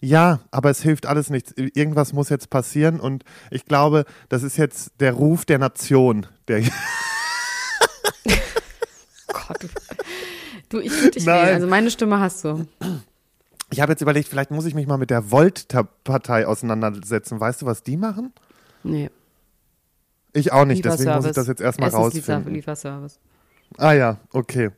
[0.00, 1.52] Ja, aber es hilft alles nichts.
[1.56, 6.26] Irgendwas muss jetzt passieren und ich glaube, das ist jetzt der Ruf der Nation.
[6.48, 6.62] Der
[9.28, 9.68] Gott.
[10.72, 11.42] Du, ich würde dich Nein.
[11.42, 11.54] wählen.
[11.56, 12.66] Also meine Stimme hast du.
[13.70, 17.38] ich habe jetzt überlegt, vielleicht muss ich mich mal mit der Volt-Partei auseinandersetzen.
[17.38, 18.32] Weißt du, was die machen?
[18.82, 19.10] Nee.
[20.32, 22.54] Ich auch nicht, deswegen muss ich das jetzt erstmal rausfinden.
[22.54, 23.20] Lieferservice.
[23.78, 24.70] Ah ja, okay.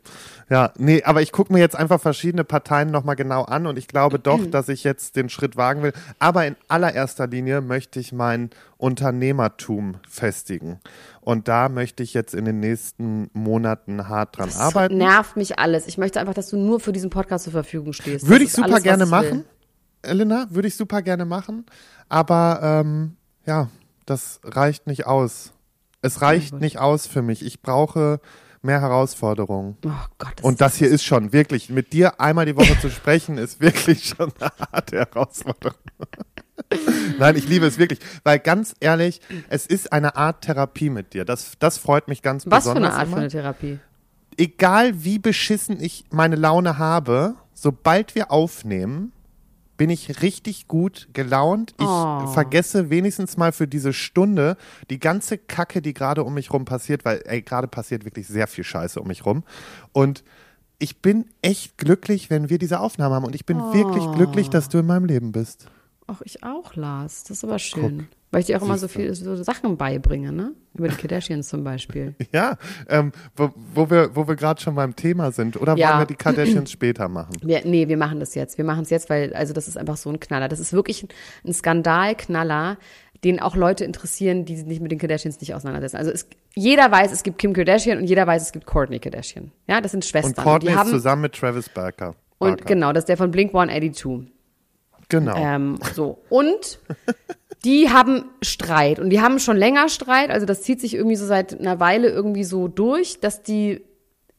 [0.51, 3.89] Ja, nee, aber ich gucke mir jetzt einfach verschiedene Parteien nochmal genau an und ich
[3.89, 5.93] glaube doch, dass ich jetzt den Schritt wagen will.
[6.19, 10.81] Aber in allererster Linie möchte ich mein Unternehmertum festigen.
[11.21, 14.99] Und da möchte ich jetzt in den nächsten Monaten hart dran Das arbeiten.
[14.99, 15.87] nervt mich alles.
[15.87, 18.29] Ich möchte einfach, dass du nur für diesen Podcast zur Verfügung stehst.
[18.29, 19.45] Würde Das ich super alles, gerne ich machen,
[20.03, 21.65] Elena, würde ich super gerne machen.
[22.09, 23.69] Aber ähm, ja,
[24.07, 25.53] das reicht nicht aus.
[26.03, 27.45] Es reicht nicht aus für mich.
[27.45, 28.21] Ich brauche
[28.65, 29.77] mehr Herausforderungen.
[29.85, 33.39] Oh Gott, Und das hier ist schon wirklich, mit dir einmal die Woche zu sprechen,
[33.39, 35.79] ist wirklich schon eine harte Herausforderung.
[37.19, 41.25] Nein, ich liebe es wirklich, weil ganz ehrlich, es ist eine Art Therapie mit dir.
[41.25, 42.93] Das, das freut mich ganz Was für besonders.
[42.93, 43.13] eine Art immer.
[43.17, 43.79] von eine Therapie?
[44.37, 49.13] Egal wie beschissen ich meine Laune habe, sobald wir aufnehmen,
[49.77, 51.75] bin ich richtig gut gelaunt.
[51.79, 52.27] Ich Oh.
[52.29, 54.57] vergesse wenigstens mal für diese Stunde
[54.91, 58.47] die ganze Kacke, die gerade um mich rum passiert, weil ey, gerade passiert wirklich sehr
[58.47, 59.43] viel Scheiße um mich rum.
[59.93, 60.25] Und
[60.79, 63.25] ich bin echt glücklich, wenn wir diese Aufnahme haben.
[63.25, 65.67] Und ich bin wirklich glücklich, dass du in meinem Leben bist.
[66.07, 67.23] Ach, ich auch, Lars.
[67.25, 68.09] Das ist aber schön.
[68.35, 70.53] Weil ich dir auch immer so viel so Sachen beibringe, ne?
[70.75, 72.15] Über die Kardashians zum Beispiel.
[72.33, 72.57] Ja,
[72.89, 75.57] ähm, wo, wo wir, wo wir gerade schon beim Thema sind.
[75.61, 75.91] Oder Ja.
[75.91, 77.37] wollen wir die Kardashians später machen?
[77.43, 78.59] Wir, nee, wir machen das jetzt.
[78.59, 80.49] Wir machen es jetzt, weil, also das ist einfach so ein Knaller.
[80.49, 81.07] Das ist wirklich
[81.47, 82.77] ein Skandalknaller,
[83.23, 85.97] den auch Leute interessieren, die sich nicht mit den Kardashians nicht auseinandersetzen.
[85.97, 89.53] Also es, jeder weiß, es gibt Kim Kardashian und jeder weiß, es gibt Kourtney Kardashian.
[89.69, 90.45] Ja, das sind Und Schwestern.
[90.45, 92.15] Courtney die ist zusammen mit Travis Barker.
[92.39, 92.65] und Barker.
[92.65, 94.31] genau, das ist der von Blink 182.
[95.09, 95.37] Genau.
[95.37, 96.19] Ähm, so.
[96.31, 96.81] Und
[97.65, 98.99] die haben Streit.
[98.99, 100.31] Und die haben schon länger Streit.
[100.31, 103.83] Also das zieht sich irgendwie so seit einer Weile irgendwie so durch, dass die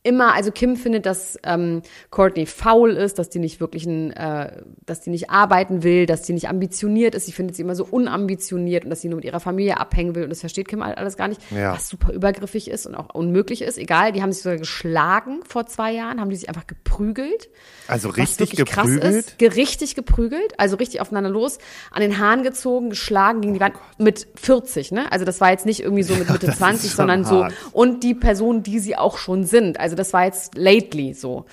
[0.05, 4.61] immer, also Kim findet, dass ähm, Courtney faul ist, dass die nicht wirklich ein, äh,
[4.85, 7.25] dass die nicht arbeiten will, dass die nicht ambitioniert ist.
[7.25, 10.23] Sie findet sie immer so unambitioniert und dass sie nur mit ihrer Familie abhängen will.
[10.23, 11.73] Und das versteht Kim halt alles gar nicht, Ja.
[11.73, 13.77] was super übergriffig ist und auch unmöglich ist.
[13.77, 17.49] Egal, die haben sich sogar geschlagen vor zwei Jahren, haben die sich einfach geprügelt
[17.87, 19.35] Also was richtig geprügelt.
[19.41, 21.57] richtig geprügelt, also richtig aufeinander los,
[21.91, 25.11] an den Haaren gezogen, geschlagen gegen die Wand mit 40, ne?
[25.11, 27.25] Also das war jetzt nicht irgendwie so mit Mitte Oh das 20, ist schon sondern
[27.25, 27.53] so hart.
[27.73, 29.79] und die Personen, die sie auch schon sind.
[29.79, 31.45] Also das war jetzt lately so.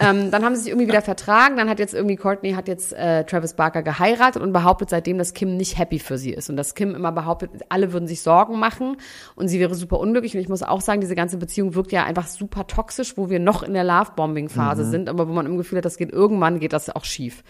[0.00, 1.56] ähm, dann haben sie sich irgendwie wieder vertragen.
[1.56, 5.34] Dann hat jetzt irgendwie Courtney hat jetzt äh, Travis Barker geheiratet und behauptet seitdem, dass
[5.34, 8.58] Kim nicht happy für sie ist und dass Kim immer behauptet, alle würden sich Sorgen
[8.58, 8.96] machen
[9.36, 10.34] und sie wäre super unglücklich.
[10.34, 13.38] Und ich muss auch sagen, diese ganze Beziehung wirkt ja einfach super toxisch, wo wir
[13.40, 14.90] noch in der Lovebombing-Phase Mhm.
[14.90, 17.42] sind, aber wo man im Gefühl hat, das geht irgendwann geht das auch schief.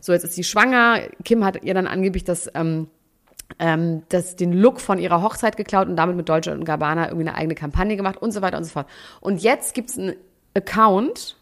[0.00, 0.98] So, jetzt ist sie schwanger.
[1.24, 2.88] Kim hat ihr dann angeblich das ähm,
[3.58, 7.28] ähm, das, den Look von ihrer Hochzeit geklaut und damit mit Dolce und Gabbana irgendwie
[7.28, 8.86] eine eigene Kampagne gemacht und so weiter und so fort.
[9.20, 10.14] Und jetzt gibt's einen
[10.54, 11.36] Account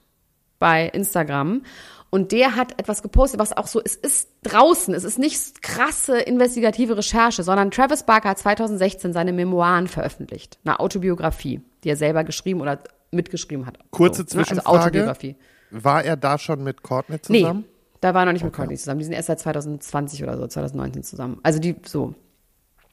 [0.59, 1.63] bei Instagram
[2.11, 6.19] und der hat etwas gepostet, was auch so, es ist draußen, es ist nicht krasse
[6.19, 12.23] investigative Recherche, sondern Travis Barker hat 2016 seine Memoiren veröffentlicht, eine Autobiografie, die er selber
[12.25, 12.81] geschrieben oder
[13.13, 13.79] mitgeschrieben hat.
[13.91, 14.41] Kurze so, ne?
[14.41, 14.79] Also Zwischenfrage.
[14.79, 15.37] Autobiografie.
[15.71, 17.65] War er da schon mit Courtney Nee, zusammen?
[18.03, 18.99] Da war er noch nicht mit Courtney zusammen.
[18.99, 21.39] Die sind erst seit 2020 oder so, 2019 zusammen.
[21.45, 22.15] Also die so.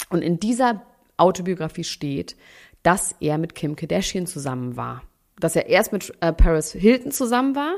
[0.09, 0.83] Und in dieser
[1.17, 2.37] Autobiografie steht,
[2.83, 5.01] dass er mit Kim Kardashian zusammen war.
[5.39, 7.77] Dass er erst mit äh, Paris Hilton zusammen war.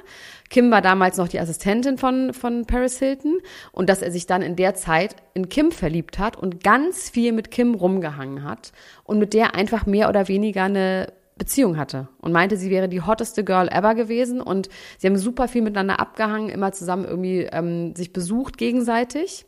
[0.49, 3.39] Kim war damals noch die Assistentin von, von Paris Hilton.
[3.71, 7.31] Und dass er sich dann in der Zeit in Kim verliebt hat und ganz viel
[7.31, 8.73] mit Kim rumgehangen hat.
[9.05, 13.01] Und mit der einfach mehr oder weniger eine Beziehung hatte und meinte, sie wäre die
[13.01, 17.95] hotteste Girl ever gewesen und sie haben super viel miteinander abgehangen, immer zusammen irgendwie ähm,
[17.95, 19.45] sich besucht gegenseitig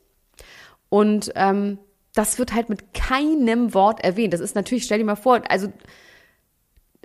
[0.89, 1.80] und ähm,
[2.13, 4.34] das wird halt mit keinem Wort erwähnt.
[4.34, 5.67] Das ist natürlich, stell dir mal vor, also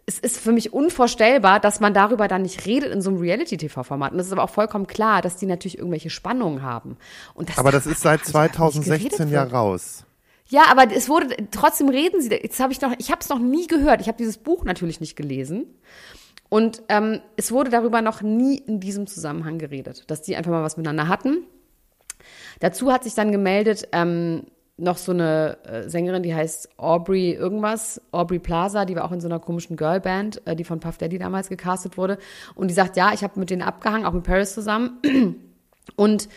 [0.08, 4.12] es ist für mich unvorstellbar, dass man darüber dann nicht redet in so einem Reality-TV-Format.
[4.12, 6.96] Und das ist aber auch vollkommen klar, dass die natürlich irgendwelche Spannungen haben.
[7.36, 10.04] Das Aber das ist seit darüber einfach nicht 2016 geredet ja raus.
[10.50, 12.30] Ja, aber es wurde trotzdem reden sie.
[12.30, 14.00] Jetzt habe ich noch, ich habe es noch nie gehört.
[14.00, 15.66] Ich habe dieses Buch natürlich nicht gelesen.
[16.48, 20.62] Und ähm, es wurde darüber noch nie in diesem Zusammenhang geredet, dass die einfach mal
[20.62, 21.44] was miteinander hatten.
[22.60, 24.44] Dazu hat sich dann gemeldet ähm,
[24.78, 29.20] noch so eine äh, Sängerin, die heißt Aubrey irgendwas, Aubrey Plaza, die war auch in
[29.20, 32.16] so einer komischen Girlband, äh, die von Puff Daddy damals gecastet wurde.
[32.54, 35.00] Und die sagt, ja, ich habe mit denen abgehangen, auch mit Paris zusammen.
[35.96, 36.28] Und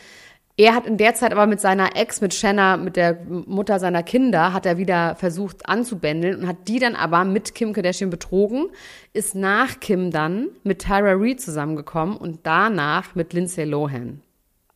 [0.58, 4.04] er hat in der Zeit aber mit seiner Ex, mit Shanna, mit der Mutter seiner
[4.04, 8.68] Kinder, hat er wieder versucht anzubändeln und hat die dann aber mit Kim Kardashian betrogen,
[9.14, 14.22] ist nach Kim dann mit Tyra Reid zusammengekommen und danach mit Lindsay Lohan.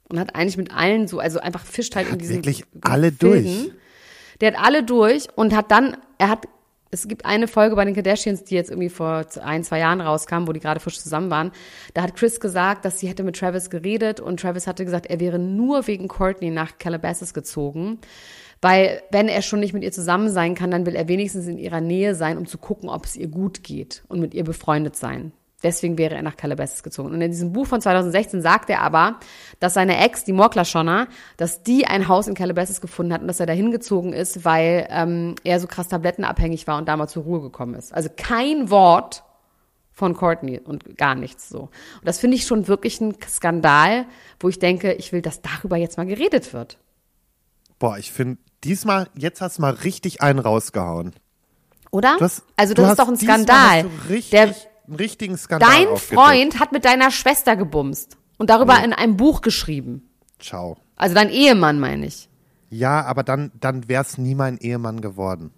[0.07, 3.43] Und hat eigentlich mit allen so, also einfach fischt halt in diesen wirklich alle Filmen.
[3.43, 3.71] durch.
[4.41, 6.47] Der hat alle durch und hat dann, er hat,
[6.95, 10.47] es gibt eine Folge bei den Kardashians, die jetzt irgendwie vor ein, zwei Jahren rauskam,
[10.47, 11.51] wo die gerade frisch zusammen waren.
[11.93, 15.19] Da hat Chris gesagt, dass sie hätte mit Travis geredet und Travis hatte gesagt, er
[15.19, 17.99] wäre nur wegen Courtney nach Calabasas gezogen,
[18.61, 21.57] Weil wenn er schon nicht mit ihr zusammen sein kann, dann will er wenigstens in
[21.57, 24.95] ihrer Nähe sein, um zu gucken, ob es ihr gut geht und mit ihr befreundet
[24.95, 25.33] sein.
[25.63, 27.11] Deswegen wäre er nach Calabasas gezogen.
[27.11, 29.19] Und in diesem Buch von 2016 sagt er aber,
[29.59, 33.27] dass seine Ex, die Morkla Schonner, dass die ein Haus in Calabasas gefunden hat und
[33.27, 37.23] dass er dahin gezogen ist, weil ähm, er so krass tablettenabhängig war und damals zur
[37.23, 37.93] Ruhe gekommen ist.
[37.93, 39.23] Also kein Wort
[39.91, 41.61] von Courtney und gar nichts so.
[41.61, 41.71] Und
[42.03, 44.05] das finde ich schon wirklich ein Skandal,
[44.39, 46.77] wo ich denke, ich will, dass darüber jetzt mal geredet wird.
[47.79, 51.13] Boah, ich finde, diesmal, jetzt hast du mal richtig einen rausgehauen.
[51.91, 52.17] Oder?
[52.19, 53.85] Hast, also du das hast ist doch ein Skandal.
[54.33, 54.53] Der,
[54.87, 56.13] einen richtigen Skandal dein aufgedeckt.
[56.21, 60.09] Freund hat mit deiner Schwester gebumst und darüber in einem Buch geschrieben.
[60.39, 60.77] Ciao.
[60.95, 62.29] Also dein Ehemann, meine ich.
[62.69, 65.51] Ja, aber dann, dann wäre es nie mein Ehemann geworden.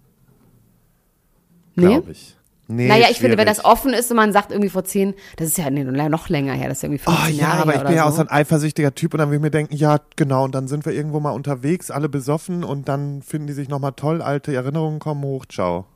[1.74, 1.86] Nee?
[1.86, 2.34] Glaube ich.
[2.70, 3.56] Nee, Naja, ich finde, wenn schwierig.
[3.62, 6.52] das offen ist und man sagt irgendwie vor zehn, das ist ja nee, noch länger
[6.52, 8.16] her, das ist irgendwie 15 Oh ja, Jahre aber ich bin ja auch so.
[8.16, 10.84] so ein eifersüchtiger Typ und dann will ich mir denken, ja, genau, und dann sind
[10.84, 14.98] wir irgendwo mal unterwegs, alle besoffen und dann finden die sich nochmal toll, alte Erinnerungen
[14.98, 15.86] kommen hoch, ciao.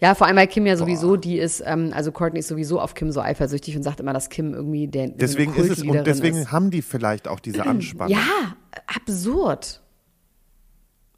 [0.00, 2.94] Ja, vor allem, weil Kim ja sowieso, die ist, ähm, also Courtney ist sowieso auf
[2.94, 6.38] Kim so eifersüchtig und sagt immer, dass Kim irgendwie der Deswegen ist es, und deswegen
[6.38, 6.52] ist.
[6.52, 8.16] haben die vielleicht auch diese Anspannung.
[8.16, 8.54] Ja,
[8.86, 9.82] absurd.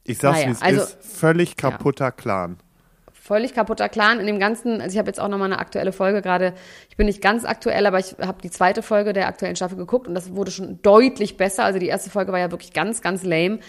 [0.05, 2.57] ich sag's, naja, wie es also- ist, völlig kaputter Clan.
[3.13, 6.23] Völlig kaputter Clan in dem ganzen, also ich habe jetzt auch nochmal eine aktuelle Folge
[6.23, 6.55] gerade,
[6.91, 10.09] ich bin nicht ganz aktuell, aber ich habe die zweite Folge der aktuellen Staffel geguckt
[10.09, 11.63] und das wurde schon deutlich besser.
[11.63, 13.61] Also die erste Folge war ja wirklich ganz, ganz lame.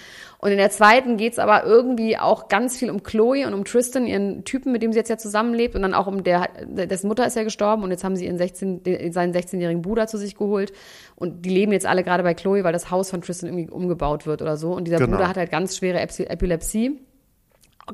[0.43, 4.05] Und in der zweiten geht's aber irgendwie auch ganz viel um Chloe und um Tristan,
[4.05, 7.25] ihren Typen, mit dem sie jetzt ja zusammenlebt und dann auch um der, dessen Mutter
[7.25, 10.35] ist ja gestorben und jetzt haben sie ihren 16, den- seinen 16-jährigen Bruder zu sich
[10.35, 10.73] geholt
[11.15, 14.25] und die leben jetzt alle gerade bei Chloe, weil das Haus von Tristan irgendwie umgebaut
[14.25, 15.11] wird oder so und dieser Genau.
[15.15, 16.99] Bruder hat halt ganz schwere Epi- Epilepsie.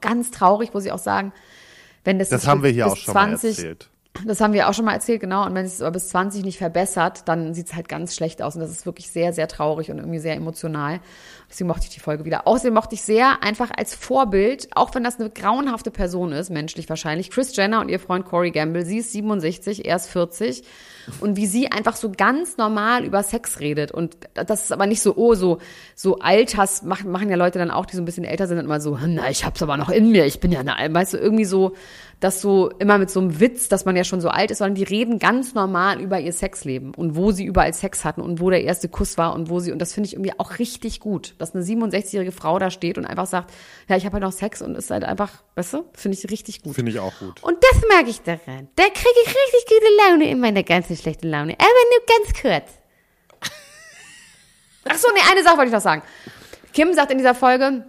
[0.01, 1.31] Ganz traurig, muss ich auch sagen.
[2.03, 3.89] Wenn das, Das haben wir hier auch schon mal 20 erzählt.
[4.25, 5.45] das haben wir auch schon mal erzählt, genau.
[5.45, 8.55] Und wenn es aber bis 20 nicht verbessert, dann sieht es halt ganz schlecht aus.
[8.55, 10.99] Und das ist wirklich sehr, sehr traurig und irgendwie sehr emotional.
[11.49, 12.45] Deswegen mochte ich die Folge wieder.
[12.47, 16.87] Außerdem mochte ich sehr einfach als Vorbild, auch wenn das eine grauenhafte Person ist, menschlich
[16.89, 18.85] wahrscheinlich, Chris Jenner und ihr Freund Corey Gamble.
[18.85, 20.63] Sie ist 67, er ist 40.
[21.19, 23.91] Und wie sie einfach so ganz normal über Sex redet.
[23.91, 25.59] Und das ist aber nicht so, oh, so,
[25.95, 28.65] so Alters, machen, machen ja Leute dann auch, die so ein bisschen älter sind, dann
[28.65, 31.17] immer so, na, ich hab's aber noch in mir, ich bin ja eine, weißt du,
[31.17, 31.73] irgendwie so,
[32.19, 34.75] das so immer mit so einem Witz, dass man ja schon so alt ist, sondern
[34.75, 38.49] die reden ganz normal über ihr Sexleben und wo sie überall Sex hatten und wo
[38.49, 41.35] der erste Kuss war und wo sie, und das finde ich irgendwie auch richtig gut,
[41.37, 43.53] dass eine 67-jährige Frau da steht und einfach sagt,
[43.87, 46.61] ja, ich habe halt noch Sex und ist halt einfach, weißt du, finde ich richtig
[46.61, 46.75] gut.
[46.75, 47.41] Finde ich auch gut.
[47.41, 48.67] Und das mag ich daran.
[48.75, 51.53] Da kriege ich richtig gute Laune in meiner ganzen schlechten Laune.
[51.53, 52.79] Aber nur ganz kurz.
[54.89, 56.01] Ach so, nee, eine Sache wollte ich noch sagen.
[56.73, 57.85] Kim sagt in dieser Folge,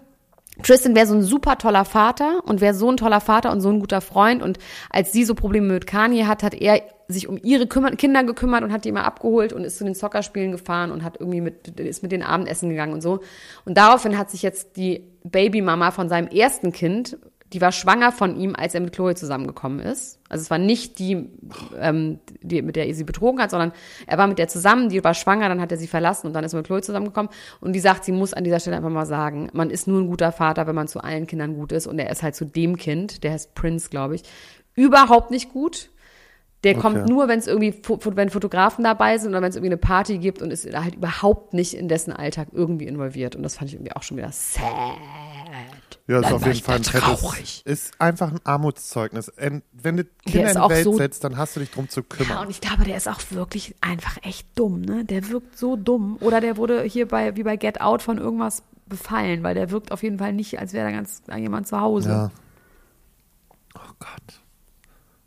[0.62, 3.70] Tristan wäre so ein super toller Vater und wäre so ein toller Vater und so
[3.70, 4.42] ein guter Freund.
[4.42, 4.58] Und
[4.90, 8.72] als sie so Probleme mit Kanye hat, hat er sich um ihre Kinder gekümmert und
[8.72, 12.02] hat die immer abgeholt und ist zu den Soccerspielen gefahren und hat irgendwie mit, ist
[12.02, 13.20] mit den Abendessen gegangen und so.
[13.64, 17.18] Und daraufhin hat sich jetzt die Babymama von seinem ersten Kind,
[17.52, 20.20] die war schwanger von ihm, als er mit Chloe zusammengekommen ist.
[20.28, 21.28] Also es war nicht die,
[21.78, 23.72] ähm, die, mit der er sie betrogen hat, sondern
[24.06, 26.44] er war mit der zusammen, die war schwanger, dann hat er sie verlassen und dann
[26.44, 27.30] ist er mit Chloe zusammengekommen.
[27.60, 30.06] Und die sagt, sie muss an dieser Stelle einfach mal sagen, man ist nur ein
[30.06, 31.88] guter Vater, wenn man zu allen Kindern gut ist.
[31.88, 34.22] Und er ist halt zu dem Kind, der heißt Prince, glaube ich,
[34.76, 35.90] überhaupt nicht gut.
[36.62, 37.74] Der kommt nur, wenn es irgendwie,
[38.14, 41.54] wenn Fotografen dabei sind oder wenn es irgendwie eine Party gibt und ist halt überhaupt
[41.54, 43.34] nicht in dessen Alltag irgendwie involviert.
[43.34, 44.98] Und das fand ich irgendwie auch schon wieder sad.
[46.10, 47.62] Ja, ist auf jeden Fall ein fettes, traurig.
[47.66, 49.32] ist einfach ein Armutszeugnis.
[49.36, 49.62] Wenn
[49.96, 52.00] du Der Kinder ist in die Welt so- setzt, dann hast du dich drum zu
[52.00, 52.38] Ja, kümmern.
[52.46, 55.04] und ich glaube, der ist auch wirklich einfach echt dumm, ne?
[55.04, 56.16] Der wirkt so dumm.
[56.20, 59.92] Oder der wurde hier bei, wie bei Get Out von irgendwas befallen, weil der wirkt
[59.92, 62.08] auf jeden Fall nicht, als wäre da ganz jemand zu Hause.
[62.08, 62.30] Ja.
[63.76, 64.40] Oh Gott.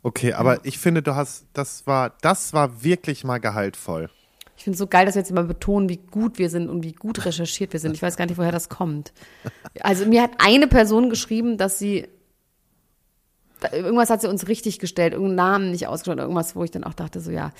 [0.02, 4.10] Okay, aber ich finde, du hast, das war, das war wirklich mal gehaltvoll.
[4.56, 6.84] Ich finde es so geil, dass wir jetzt immer betonen, wie gut wir sind und
[6.84, 7.92] wie gut recherchiert wir sind.
[7.94, 9.12] Ich weiß gar nicht, woher das kommt.
[9.80, 12.08] Also mir hat eine Person geschrieben, dass sie
[13.72, 16.94] irgendwas hat sie uns richtig gestellt, irgendeinen Namen nicht ausgesprochen, irgendwas, wo ich dann auch
[16.94, 17.52] dachte, so ja.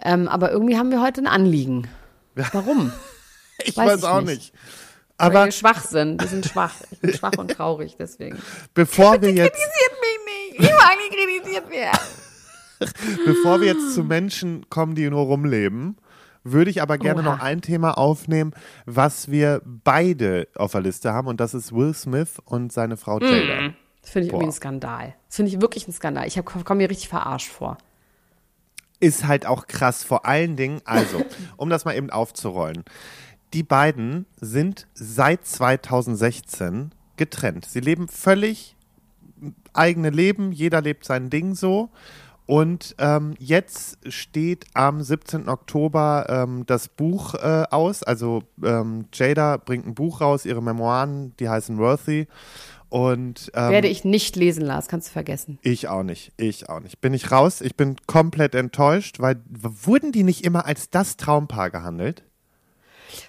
[0.00, 1.88] Ähm, aber irgendwie haben wir heute ein Anliegen.
[2.34, 2.92] Warum?
[3.64, 4.28] Ich Weiß weiß, auch nicht.
[4.28, 4.52] nicht.
[5.18, 6.20] Weil Aber wir schwach sind.
[6.20, 6.74] Wir sind schwach.
[6.90, 8.38] Ich bin schwach und traurig, deswegen.
[8.74, 10.70] bevor wir jetzt, Kritisiert mich nicht.
[10.70, 11.98] Ich mag nicht kritisiert werden.
[13.26, 15.96] bevor wir jetzt zu Menschen kommen, die nur rumleben,
[16.44, 17.32] würde ich aber gerne Oha.
[17.32, 18.52] noch ein Thema aufnehmen,
[18.86, 23.18] was wir beide auf der Liste haben, und das ist Will Smith und seine Frau.
[23.20, 23.74] Jada.
[24.00, 24.38] Das finde ich Boah.
[24.38, 25.14] irgendwie ein Skandal.
[25.28, 26.26] Das finde ich wirklich ein Skandal.
[26.26, 27.78] Ich komme mir richtig verarscht vor.
[28.98, 30.02] ist halt auch krass.
[30.04, 31.24] Vor allen Dingen, also,
[31.56, 32.84] um das mal eben aufzurollen.
[33.54, 37.66] Die beiden sind seit 2016 getrennt.
[37.66, 38.76] Sie leben völlig
[39.74, 41.90] eigene Leben, jeder lebt sein Ding so.
[42.46, 45.48] Und ähm, jetzt steht am 17.
[45.48, 48.02] Oktober ähm, das Buch äh, aus.
[48.02, 52.26] Also ähm, Jada bringt ein Buch raus, ihre Memoiren, die heißen Worthy.
[52.88, 55.58] Und ähm, Werde ich nicht lesen, Lars, kannst du vergessen.
[55.62, 57.00] ich auch nicht, ich auch nicht.
[57.00, 57.62] Bin ich raus?
[57.62, 62.22] Ich bin komplett enttäuscht, weil wurden die nicht immer als das Traumpaar gehandelt?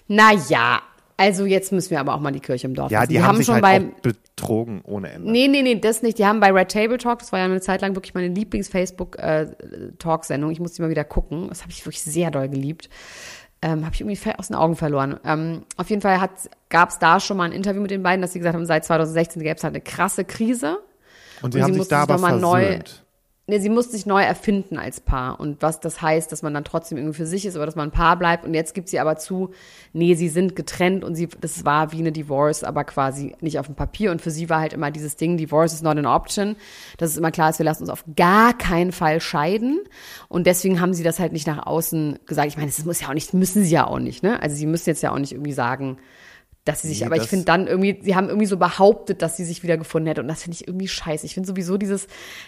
[0.06, 0.82] Naja,
[1.16, 3.12] also jetzt müssen wir aber auch mal die Kirche im Dorf Ja, lassen.
[3.12, 5.30] die, haben, sich schon halt auch betrogen ohne Ende.
[5.30, 6.18] Nee, nee, nee, das nicht.
[6.18, 10.50] Die haben bei Red Table Talk, das war ja eine Zeit lang wirklich meine Lieblings-Facebook-Talk-Sendung.
[10.50, 11.48] ich muss die mal wieder gucken.
[11.48, 12.88] Das habe ich wirklich sehr doll geliebt.
[13.62, 15.18] Ähm, habe ich irgendwie aus den Augen verloren.
[15.24, 16.18] Ähm, auf jeden Fall
[16.68, 18.84] gab es da schon mal ein Interview mit den beiden, dass sie gesagt haben, seit
[18.84, 20.78] 2016 gäbe es halt eine krasse Krise.
[21.40, 22.78] Und sie und haben sie sich mussten da sich aber mal neu-
[23.46, 25.38] Nee, sie mussten sich neu erfinden als Paar.
[25.38, 27.88] Und was das heißt, dass man dann trotzdem irgendwie für sich ist, aber dass man
[27.88, 28.46] ein Paar bleibt.
[28.46, 29.50] Und jetzt gibt sie aber zu,
[29.92, 33.66] nee, sie sind getrennt und sie, das war wie eine Divorce, aber quasi nicht auf
[33.66, 34.12] dem Papier.
[34.12, 36.56] Und für sie war halt immer dieses Ding, Divorce is not an option.
[36.96, 39.80] Dass es immer klar ist, wir lassen uns auf gar keinen Fall scheiden.
[40.28, 42.48] Und deswegen haben sie das halt nicht nach außen gesagt.
[42.48, 44.42] Ich meine, das muss ja auch nicht, müssen sie ja auch nicht, ne?
[44.42, 45.98] Also sie müssen jetzt ja auch nicht irgendwie sagen,
[46.64, 49.36] dass sie sich, Nee, aber ich finde dann irgendwie, sie haben irgendwie so behauptet, dass
[49.36, 51.26] sie sich wieder gefunden hätte und das finde ich irgendwie scheiße.
[51.26, 52.06] Ich finde sowieso dieses,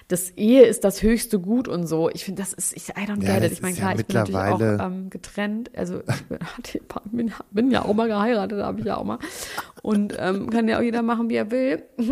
[0.09, 2.09] das Ehe ist das höchste Gut und so.
[2.09, 3.53] Ich finde, das ist, ich, I don't Ja, get it.
[3.53, 5.71] Ich meine, klar, ja ich bin natürlich auch ähm, getrennt.
[5.77, 6.39] Also ich bin,
[7.13, 9.19] bin, bin ja auch mal geheiratet, habe ich ja auch mal.
[9.83, 11.83] Und ähm, kann ja auch jeder machen, wie er will.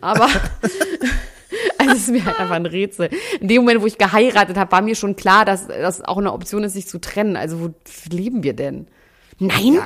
[0.00, 0.24] aber
[1.78, 3.10] also es ist mir halt einfach ein Rätsel.
[3.40, 6.32] In dem Moment, wo ich geheiratet habe, war mir schon klar, dass das auch eine
[6.32, 7.36] Option ist, sich zu trennen.
[7.36, 7.74] Also wo
[8.10, 8.86] leben wir denn?
[9.38, 9.78] Nein,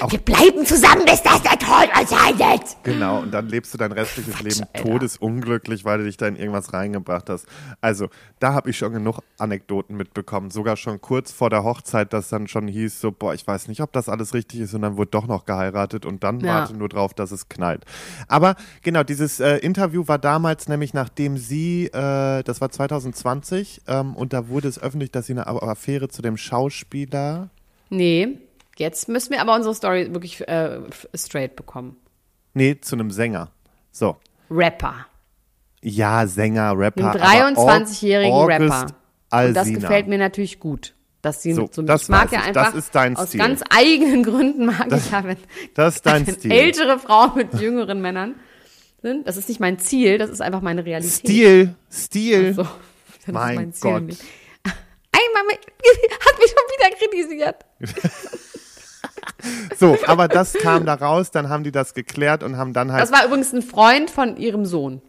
[0.00, 2.62] auch- wir bleiben zusammen, bis das der Tod uns scheidet.
[2.84, 4.82] Genau, und dann lebst du dein restliches Leben Alter.
[4.88, 7.46] todesunglücklich, weil du dich da in irgendwas reingebracht hast.
[7.82, 8.08] Also,
[8.40, 10.50] da habe ich schon genug Anekdoten mitbekommen.
[10.50, 13.80] Sogar schon kurz vor der Hochzeit, dass dann schon hieß, so, boah, ich weiß nicht,
[13.82, 14.72] ob das alles richtig ist.
[14.74, 16.60] Und dann wurde doch noch geheiratet und dann Ja.
[16.60, 17.84] warte nur drauf, dass es knallt.
[18.28, 24.16] Aber genau, dieses äh, Interview war damals nämlich, nachdem sie, äh, das war 2020, ähm,
[24.16, 27.50] und da wurde es öffentlich, dass sie eine Affäre zu dem Schauspieler
[27.90, 28.38] Nee,
[28.76, 30.80] jetzt müssen wir aber unsere Story wirklich äh,
[31.14, 31.96] straight bekommen.
[32.54, 33.50] Nee, zu einem Sänger.
[33.90, 34.16] So.
[34.50, 35.06] Rapper.
[35.82, 37.10] Ja, Sänger, Rapper.
[37.10, 38.80] Aber 23-jährigen August Rapper.
[38.82, 38.90] Und
[39.30, 39.78] das Alsina.
[39.80, 40.94] gefällt mir natürlich gut.
[41.22, 42.46] Dass sie So, so, das mag ja ich.
[42.48, 43.40] einfach Das ist dein aus Stil.
[43.40, 45.38] ganz eigenen Gründen mag ich ja, wenn,
[45.74, 46.52] Das ist dein wenn Stil.
[46.52, 48.34] ältere Frauen mit jüngeren Männern
[49.02, 49.26] sind.
[49.26, 51.12] Das ist nicht mein Ziel, das ist einfach meine Realität.
[51.14, 52.54] Stil, Stil.
[52.54, 52.70] So, das
[53.26, 54.02] ist Mein Ziel Gott.
[54.04, 54.22] nicht.
[54.64, 55.58] Einmal mit,
[56.26, 57.64] hat mich schon wieder kritisiert.
[59.78, 63.02] So, aber das kam da raus, dann haben die das geklärt und haben dann halt
[63.02, 65.02] Das war übrigens ein Freund von ihrem Sohn.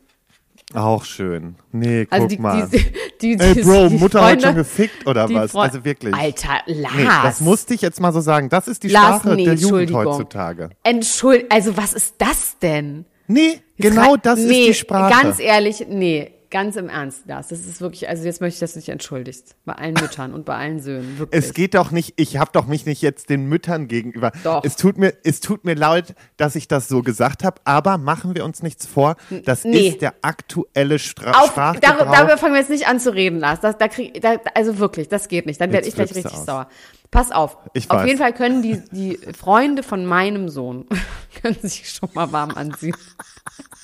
[0.74, 1.56] auch schön.
[1.72, 2.68] Nee, guck Also die, mal.
[2.72, 2.78] die,
[3.22, 5.52] die, die, Ey, Bro, die Mutter hat Freunde- schon gefickt oder was?
[5.52, 6.14] Freu- Also wirklich.
[6.16, 6.94] Alter, Lars.
[6.96, 8.50] Nee, das musste ich jetzt mal so sagen.
[8.50, 10.70] Das ist die Lars, Sprache nee, der Jugend heutzutage.
[10.84, 13.06] Entschuldigung, also was ist das denn?
[13.28, 15.14] Nee, genau das nee, ist die Sprache.
[15.24, 17.50] Ganz ehrlich, nee, ganz im Ernst, Lars.
[17.50, 19.58] Das ist wirklich, also jetzt möchte ich, dass du dich entschuldigst.
[19.66, 21.20] Bei allen Müttern und bei allen Söhnen.
[21.20, 21.44] Wirklich.
[21.44, 24.32] Es geht doch nicht, ich habe doch mich nicht jetzt den Müttern gegenüber.
[24.46, 24.64] Doch.
[24.64, 28.36] Es tut mir, es tut mir leid, dass ich das so gesagt habe, aber machen
[28.36, 29.18] wir uns nichts vor.
[29.44, 29.90] Das Nee.
[29.90, 31.98] ist der aktuelle Stra Auf, Sprachgebrauch.
[31.98, 33.60] dar, darüber fangen wir jetzt nicht an zu reden, Lars.
[33.60, 35.60] Das, da krieg, da, also wirklich, das geht nicht.
[35.60, 36.46] Dann werde ich gleich richtig aus.
[36.46, 36.70] sauer.
[37.12, 37.58] Pass auf.
[37.74, 38.08] Ich auf weiß.
[38.08, 40.86] jeden Fall können die, die Freunde von meinem Sohn
[41.42, 42.96] können sich schon mal warm anziehen.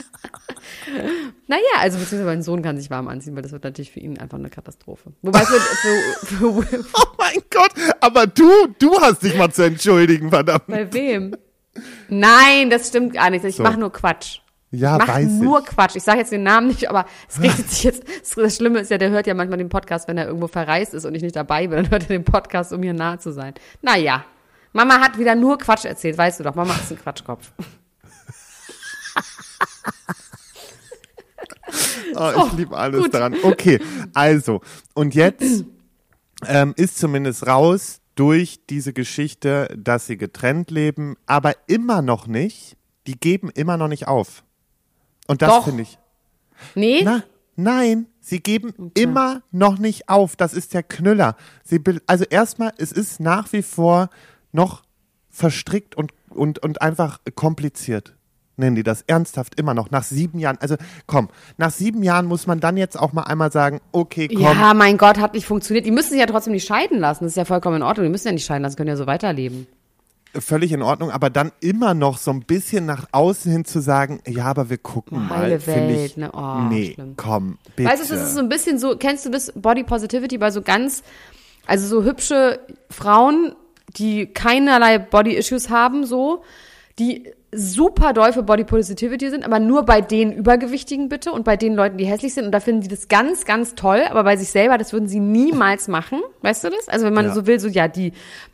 [1.47, 4.17] naja, also beziehungsweise mein Sohn kann sich warm anziehen, weil das wird natürlich für ihn
[4.19, 5.11] einfach eine Katastrophe.
[5.21, 9.63] Wobei für, für, für, für oh mein Gott, aber du, du hast dich mal zu
[9.63, 10.67] entschuldigen, verdammt.
[10.67, 11.35] bei wem?
[12.09, 13.45] Nein, das stimmt gar nicht.
[13.45, 13.63] Ich So.
[13.63, 14.39] mache nur Quatsch.
[14.71, 15.65] Ja, ich mache weiß nur ich.
[15.65, 15.95] Quatsch.
[15.97, 18.03] Ich sage jetzt den Namen nicht, aber es richtet sich jetzt.
[18.35, 21.05] Das Schlimme ist ja, der hört ja manchmal den Podcast, wenn er irgendwo verreist ist
[21.05, 23.53] und ich nicht dabei bin, dann hört er den Podcast, um mir nahe zu sein.
[23.81, 24.23] Naja,
[24.73, 26.55] Mama hat wieder nur Quatsch erzählt, weißt du doch.
[26.55, 27.51] Mama ist ein Quatschkopf.
[32.16, 33.14] Oh, ich liebe alles gut.
[33.14, 33.36] daran.
[33.43, 33.80] Okay,
[34.14, 34.62] also,
[34.93, 35.66] und jetzt
[36.47, 42.78] ähm, ist zumindest raus durch diese Geschichte, dass sie getrennt leben, aber immer noch nicht,
[43.07, 44.43] die geben immer noch nicht auf.
[45.28, 45.97] Und das finde ich.
[46.76, 47.01] Nee?
[47.03, 47.24] Na,
[47.55, 50.36] nein, sie geben immer noch nicht auf.
[50.36, 51.36] Das ist der Knüller.
[51.64, 54.09] Sie, also erstmal, es ist nach wie vor
[54.51, 54.84] noch
[55.30, 58.16] verstrickt und, und, und einfach kompliziert.
[58.62, 60.57] Nennen die das ernsthaft immer noch, nach sieben Jahren.
[60.62, 60.76] Also
[61.07, 64.74] komm, nach sieben Jahren muss man dann jetzt auch mal einmal sagen, okay, komm, Ja,
[64.74, 65.86] mein Gott, hat nicht funktioniert.
[65.86, 67.26] Die müssen sich ja trotzdem nicht scheiden lassen.
[67.26, 68.05] Das ist ja vollkommen in Ordnung.
[68.05, 69.68] Die müssen ja nicht scheiden lassen, können ja so weiterleben.
[70.39, 74.22] völlig in Ordnung, aber dann immer noch so ein bisschen nach außen hin zu sagen,
[74.26, 76.32] ja, aber wir gucken mal, Heile finde Welt, ich, ne?
[76.34, 77.16] Oh, nee, schlimm.
[77.18, 77.89] komm, bitte.
[77.89, 80.62] Weißt du, das ist so ein bisschen so, kennst du das Body Positivity bei so
[80.62, 81.03] ganz,
[81.68, 82.59] also so hübsche
[82.89, 83.55] Frauen,
[83.97, 86.43] die keinerlei Body Issues haben, so,
[86.97, 91.57] die super doll für Body Positivity sind, aber nur bei den Übergewichtigen bitte und bei
[91.57, 92.45] den Leuten, die hässlich sind.
[92.45, 95.19] Und da finden die das ganz, ganz toll, aber bei sich selber, das würden sie
[95.19, 96.21] niemals machen.
[96.41, 96.87] Weißt du das?
[96.87, 97.33] Also wenn man Ja.
[97.33, 98.13] so will, so ja, die,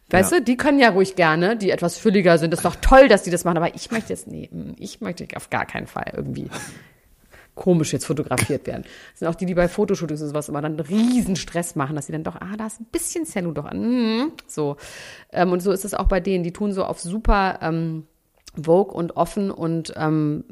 [0.10, 0.40] weißt Ja.
[0.40, 2.52] du, die können ja ruhig gerne, die etwas fülliger sind.
[2.52, 5.00] Das ist doch toll, dass die das machen, aber ich möchte jetzt, nee, mm, ich
[5.02, 6.50] möchte auf gar keinen Fall irgendwie
[7.54, 8.84] komisch jetzt fotografiert werden.
[9.12, 12.06] Das sind auch die, die bei Fotoshootings und sowas immer dann riesen Stress machen, dass
[12.06, 13.80] sie dann doch, ah, da ist ein bisschen Zellu doch an.
[14.26, 14.78] Mm, So.
[15.32, 16.44] Ähm, und so ist es auch bei denen.
[16.44, 18.06] Die tun so auf super ähm,
[18.56, 20.44] Vogue und offen und ähm,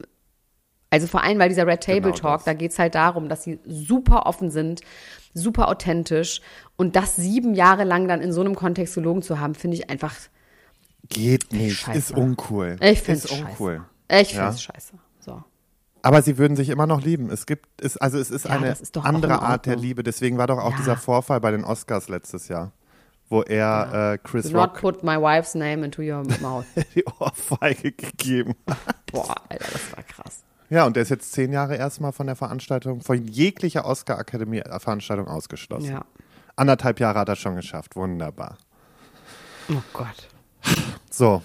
[0.91, 2.43] also vor allem, weil dieser Red Table Genau Talk, das.
[2.45, 4.81] da geht's halt darum, dass sie super offen sind,
[5.33, 6.41] super authentisch
[6.77, 9.89] und das sieben Jahre lang dann in so einem Kontext gelogen zu haben, finde ich
[9.89, 10.13] einfach,
[11.09, 11.97] Geht nicht, Scheiße.
[11.99, 12.77] ist uncool.
[12.81, 13.41] ich finde es ist scheiße.
[13.51, 13.85] uncool.
[14.09, 14.37] Ich Ja.
[14.37, 14.93] finde es scheiße.
[15.19, 15.43] So.
[16.01, 17.29] Aber sie würden sich immer noch lieben.
[17.31, 19.75] Es gibt, es, also es ist Ja, eine ist andere Art der.
[19.75, 20.03] Liebe.
[20.03, 20.77] Deswegen war doch auch Ja.
[20.77, 22.71] dieser Vorfall bei den Oscars letztes Jahr,
[23.30, 26.65] wo er äh, Chris Do not Rock put my wife's name into your mouth.
[26.95, 29.05] die Ohrfeige gegeben hat.
[29.11, 30.43] Boah, Alter, das war krass.
[30.69, 35.91] Ja, und der ist jetzt zehn Jahre erstmal von der Veranstaltung, von jeglicher Oscar-Akademie-Veranstaltung ausgeschlossen.
[35.91, 36.05] Ja.
[36.55, 37.95] Anderthalb Jahre hat er schon geschafft.
[37.95, 38.57] Wunderbar.
[39.69, 40.28] Oh Gott.
[41.11, 41.41] So.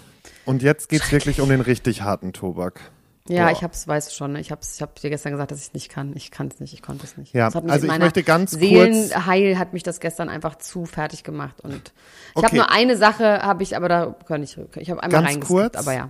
[0.46, 2.80] Und jetzt geht's wirklich um den richtig harten Tobak.
[3.28, 3.52] Ja, Boah.
[3.52, 4.32] ich hab's, weißt du schon.
[4.32, 4.40] ne?
[4.40, 6.16] Ich hab's, ich hab dir gestern gesagt, dass ich nicht kann.
[6.16, 7.32] Ich kann es nicht, ich konnte es nicht.
[7.34, 11.60] Ja, also ich möchte ganz kurz- Seelenheil hat mich das gestern einfach zu fertig gemacht
[11.60, 11.92] und
[12.30, 12.56] ich habe Okay.
[12.56, 15.76] nur eine Sache, habe ich, aber da kann ich, ich habe einmal Ganz reingeskippt, kurz.
[15.76, 16.08] aber ja.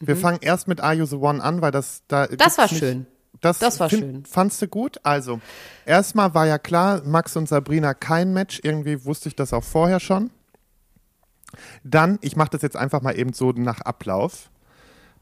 [0.00, 2.26] Wir fangen erst mit Are You the One an, weil das da.
[2.30, 2.36] Mhm.
[2.38, 3.06] Das war nicht- schön.
[3.40, 4.24] Das, Das war find- schön.
[4.26, 4.98] Fandst du gut?
[5.04, 5.40] Also,
[5.86, 8.60] erstmal war ja klar, Max und Sabrina kein Match.
[8.64, 10.30] Irgendwie wusste ich das auch vorher schon.
[11.84, 14.50] Dann, ich mache das jetzt einfach mal eben so nach Ablauf.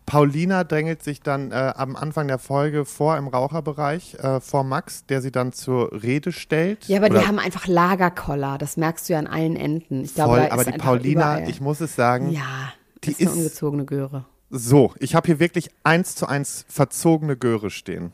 [0.06, 5.04] Paulina drängelt sich dann äh, am Anfang der Folge vor im Raucherbereich äh, vor Max,
[5.06, 6.86] der sie dann zur Rede stellt.
[6.88, 10.04] Ja, aber Oder die haben einfach Lagerkoller, das merkst du ja an allen Enden.
[10.04, 11.50] Ich glaube, voll, aber die Paulina, überall.
[11.50, 14.24] ich muss es sagen, ja, die ist eine ist- ungezogene Göre.
[14.48, 18.12] so, ich habe hier wirklich eins zu eins verzogene Göre stehen.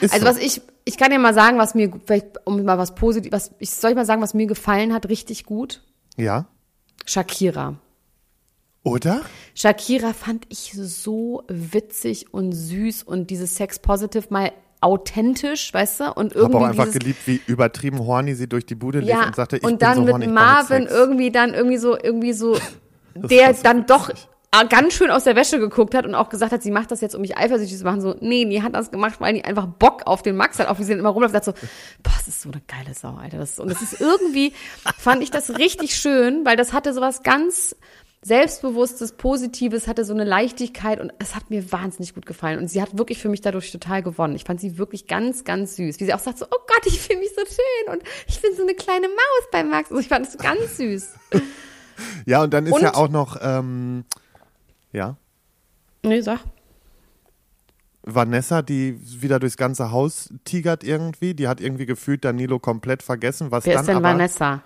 [0.00, 0.30] Ist Also so.
[0.32, 3.50] was ich, ich kann dir mal sagen, was mir, vielleicht um mal was Positives, was,
[3.58, 5.82] ich soll ich mal sagen, was mir gefallen hat, richtig gut?
[6.16, 6.46] Ja?
[7.06, 7.76] Shakira.
[8.82, 9.20] Oder?
[9.54, 16.04] Shakira fand ich so witzig und süß und dieses Sex Positive mal authentisch, weißt du?
[16.12, 19.10] Und Habe irgendwie auch einfach dieses, geliebt, wie übertrieben horny sie durch die Bude lief
[19.10, 21.76] ja, und sagte, ich und bin dann so mit horny, ich Marvin irgendwie dann irgendwie
[21.76, 22.56] so irgendwie so
[23.14, 24.10] der dann doch
[24.68, 27.14] ganz schön aus der Wäsche geguckt hat und auch gesagt hat, sie macht das jetzt,
[27.14, 28.00] um mich eifersüchtig zu machen.
[28.00, 30.68] So, nee, die hat das gemacht, weil die einfach Bock auf den Max hat.
[30.68, 31.66] Auch wie sie dann immer rumläuft und sagt so,
[32.02, 33.38] boah, das ist so eine geile Sau, Alter.
[33.38, 34.52] Das, und das ist irgendwie,
[34.98, 37.76] fand ich das richtig schön, weil das hatte sowas ganz
[38.22, 42.58] Selbstbewusstes, Positives, hatte so eine Leichtigkeit und es hat mir wahnsinnig gut gefallen.
[42.58, 44.36] Und sie hat wirklich für mich dadurch total gewonnen.
[44.36, 46.00] Ich fand sie wirklich ganz, ganz süß.
[46.00, 48.54] Wie sie auch sagt so, oh Gott, ich fühle mich so schön und ich bin
[48.54, 49.90] so eine kleine Maus bei Max.
[49.90, 51.08] Also ich fand es ganz süß.
[52.26, 54.04] Ja, und dann ist Und- ja auch noch, ähm,
[54.92, 55.16] ja,
[56.02, 56.40] Nee, sag.
[58.02, 61.34] Vanessa, die wieder durchs ganze Haus tigert irgendwie.
[61.34, 63.50] Die hat irgendwie gefühlt Danilo komplett vergessen.
[63.50, 64.62] Was Wer dann ist denn aber, Vanessa?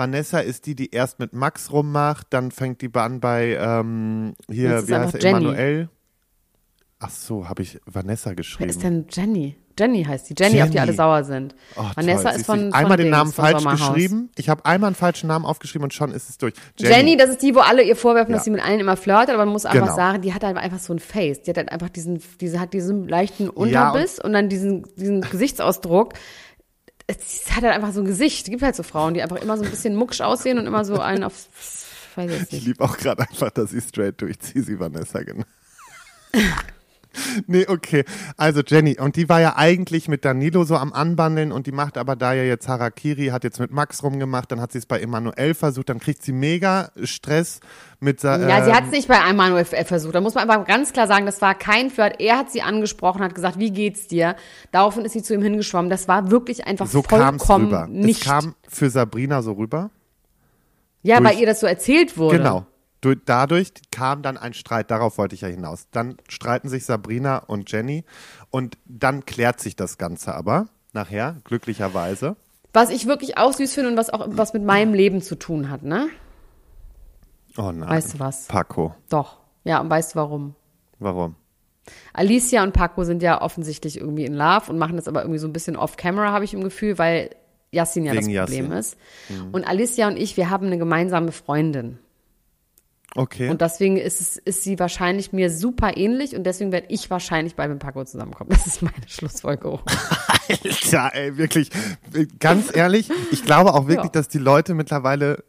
[0.00, 4.88] Vanessa ist die, die erst mit Max rummacht, dann fängt die an bei, ähm, hier,
[4.88, 5.38] wie heißt er, Jenny.
[5.44, 5.88] Emanuel.
[6.98, 8.70] Ach so, habe ich Vanessa Wer geschrieben.
[8.70, 9.56] ist denn Jenny?
[9.78, 10.34] Jenny heißt die.
[10.38, 10.88] Jenny, auf die Jenny.
[10.88, 11.54] alle sauer sind.
[11.76, 12.38] Oh, Vanessa toll.
[12.40, 14.30] ist von, ich von einmal den Dings, Namen von falsch geschrieben.
[14.36, 16.52] Ich habe einmal einen falschen Namen aufgeschrieben und schon ist es durch.
[16.76, 17.16] Jenny.
[17.16, 18.36] das ist die, wo alle ihr vorwerfen, Ja.
[18.36, 19.96] dass sie mit allen immer flirtet, aber man muss einfach Genau.
[19.96, 21.40] sagen, die hat halt einfach so ein Face.
[21.42, 26.12] Die hat halt einfach diesen, diese hat diesen leichten Unterbiss und, dann diesen, diesen Gesichtsausdruck.
[27.10, 28.46] Es hat halt einfach so ein Gesicht.
[28.46, 30.84] Es gibt halt so Frauen, die einfach immer so ein bisschen mucksch aussehen und immer
[30.84, 31.48] so einen auf,
[32.14, 35.46] weiß ich Ich liebe auch gerade einfach, dass sie straight durchzieht, sie Vanessa genannt.
[37.46, 38.04] nee, okay.
[38.36, 41.98] Also Jenny, und die war ja eigentlich mit Danilo so am Anbandeln und die macht
[41.98, 45.00] aber da ja jetzt Harakiri, hat jetzt mit Max rumgemacht, dann hat sie es bei
[45.00, 47.60] Emanuel versucht, dann kriegt sie mega Stress
[48.00, 50.14] mit Sa Ja, sie ähm, hat es nicht bei Emanuel F- versucht.
[50.14, 52.20] Da muss man einfach ganz klar sagen, das war kein Flirt.
[52.20, 54.36] Er hat sie angesprochen, hat gesagt, wie geht's dir?
[54.72, 55.90] Daraufhin ist sie zu ihm hingeschwommen.
[55.90, 57.86] Das war wirklich einfach so vollkommen rüber.
[57.88, 58.20] nicht.
[58.20, 59.90] Es kam für Sabrina so rüber.
[61.02, 62.38] ja, weil ihr das so erzählt wurde.
[62.38, 62.66] Genau.
[63.00, 65.86] Du- Dadurch kam dann ein Streit, darauf wollte ich ja hinaus.
[65.90, 68.04] Dann streiten sich Sabrina und Jenny
[68.50, 72.36] und dann klärt sich das Ganze aber nachher, glücklicherweise.
[72.72, 75.70] Was ich wirklich auch süß finde und was auch was mit meinem Leben zu tun
[75.70, 76.08] hat, ne?
[77.56, 77.88] Oh nein.
[77.88, 78.46] Weißt du was?
[78.46, 78.94] Paco.
[79.08, 79.38] Doch.
[79.64, 80.54] Ja, und weißt du warum?
[80.98, 81.34] Warum?
[82.12, 85.48] Alicia und Paco sind ja offensichtlich irgendwie in Love und machen das aber irgendwie so
[85.48, 87.30] ein bisschen off-camera, habe ich im Gefühl, weil
[87.72, 88.78] Yassin ja Wegen das Problem Yassin.
[88.78, 88.96] ist.
[89.52, 91.98] Und Alicia und ich, wir haben eine gemeinsame Freundin.
[93.16, 93.48] Okay.
[93.48, 97.56] Und deswegen ist, es, ist sie wahrscheinlich mir super ähnlich und deswegen werde ich wahrscheinlich
[97.56, 98.50] bei dem Paco zusammenkommen.
[98.60, 99.80] Das ist meine Schlussfolgerung.
[100.48, 101.70] Alter, ey, wirklich.
[102.38, 104.10] Ganz ehrlich, ich glaube auch wirklich, Ja.
[104.10, 105.42] dass die Leute mittlerweile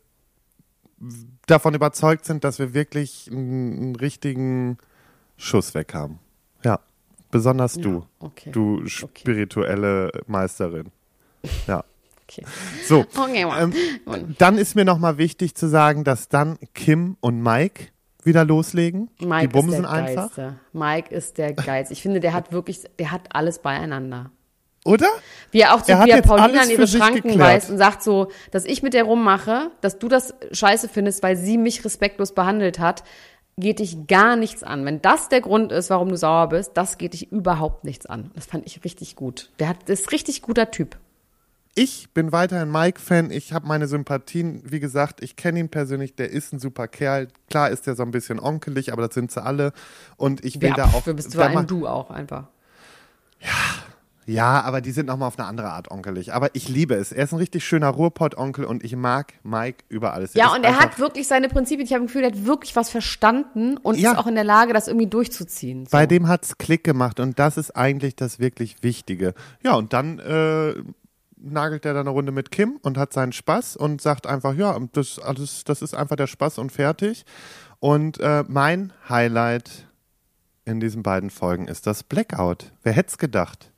[1.47, 4.77] davon überzeugt sind, dass wir wirklich einen, richtigen
[5.37, 6.19] Schuss weg haben.
[6.63, 6.79] Ja,
[7.31, 8.05] besonders du.
[8.19, 8.51] okay.
[8.51, 10.91] Du spirituelle Meisterin.
[11.67, 11.83] Ja.
[12.31, 12.45] Okay.
[12.87, 17.87] So, Okay, ähm, dann ist mir nochmal wichtig zu sagen, dass dann Kim und Mike
[18.23, 19.09] wieder loslegen.
[19.19, 20.35] Mike Die bumsen ist der einfach.
[20.35, 20.55] Geilste.
[20.73, 21.93] Mike ist der Geilste.
[21.93, 24.31] Ich finde, der hat wirklich, der hat alles beieinander.
[24.83, 25.07] Oder?
[25.51, 28.65] Wie er auch zu er jetzt Paulina in ihre Schranken weist und sagt so, dass
[28.65, 33.03] ich mit der rummache, dass du das scheiße findest, weil sie mich respektlos behandelt hat,
[33.57, 34.83] geht dich gar nichts an.
[34.85, 38.31] Wenn das der Grund ist, warum du sauer bist, das geht dich überhaupt nichts an.
[38.33, 39.51] Das fand ich richtig gut.
[39.59, 40.97] Der hat, ist richtig guter Typ.
[41.73, 43.31] Ich bin weiterhin Mike-Fan.
[43.31, 44.61] Ich habe meine Sympathien.
[44.65, 46.15] Wie gesagt, ich kenne ihn persönlich.
[46.15, 47.29] Der ist ein super Kerl.
[47.49, 49.71] Klar ist der so ein bisschen onkelig, aber das sind sie alle.
[50.17, 51.03] Und ich will Ja, da pf, auch.
[51.03, 52.47] du bist mal- ein Du auch einfach.
[54.27, 56.33] Ja, aber die sind nochmal auf eine andere Art onkelig.
[56.33, 57.11] Aber ich liebe es.
[57.11, 60.35] Er ist ein richtig schöner Ruhrpott-Onkel und ich mag Mike über alles.
[60.35, 61.85] Ja, und er hat wirklich seine Prinzipien.
[61.85, 64.11] Ich habe ein Gefühl, er hat wirklich was verstanden und Ja.
[64.11, 65.85] ist auch in der Lage, das irgendwie durchzuziehen.
[65.85, 65.91] So.
[65.91, 69.33] Bei dem hat's Klick gemacht und das ist eigentlich das wirklich Wichtige.
[69.63, 70.75] Ja, und dann äh,
[71.41, 74.77] nagelt er dann eine Runde mit Kim und hat seinen Spaß und sagt einfach, ja,
[74.93, 77.25] das, alles, das ist einfach der Spaß und fertig.
[77.79, 79.87] Und äh, mein Highlight
[80.65, 82.71] in diesen beiden Folgen ist das Blackout.
[82.83, 83.70] Wer hätte es gedacht?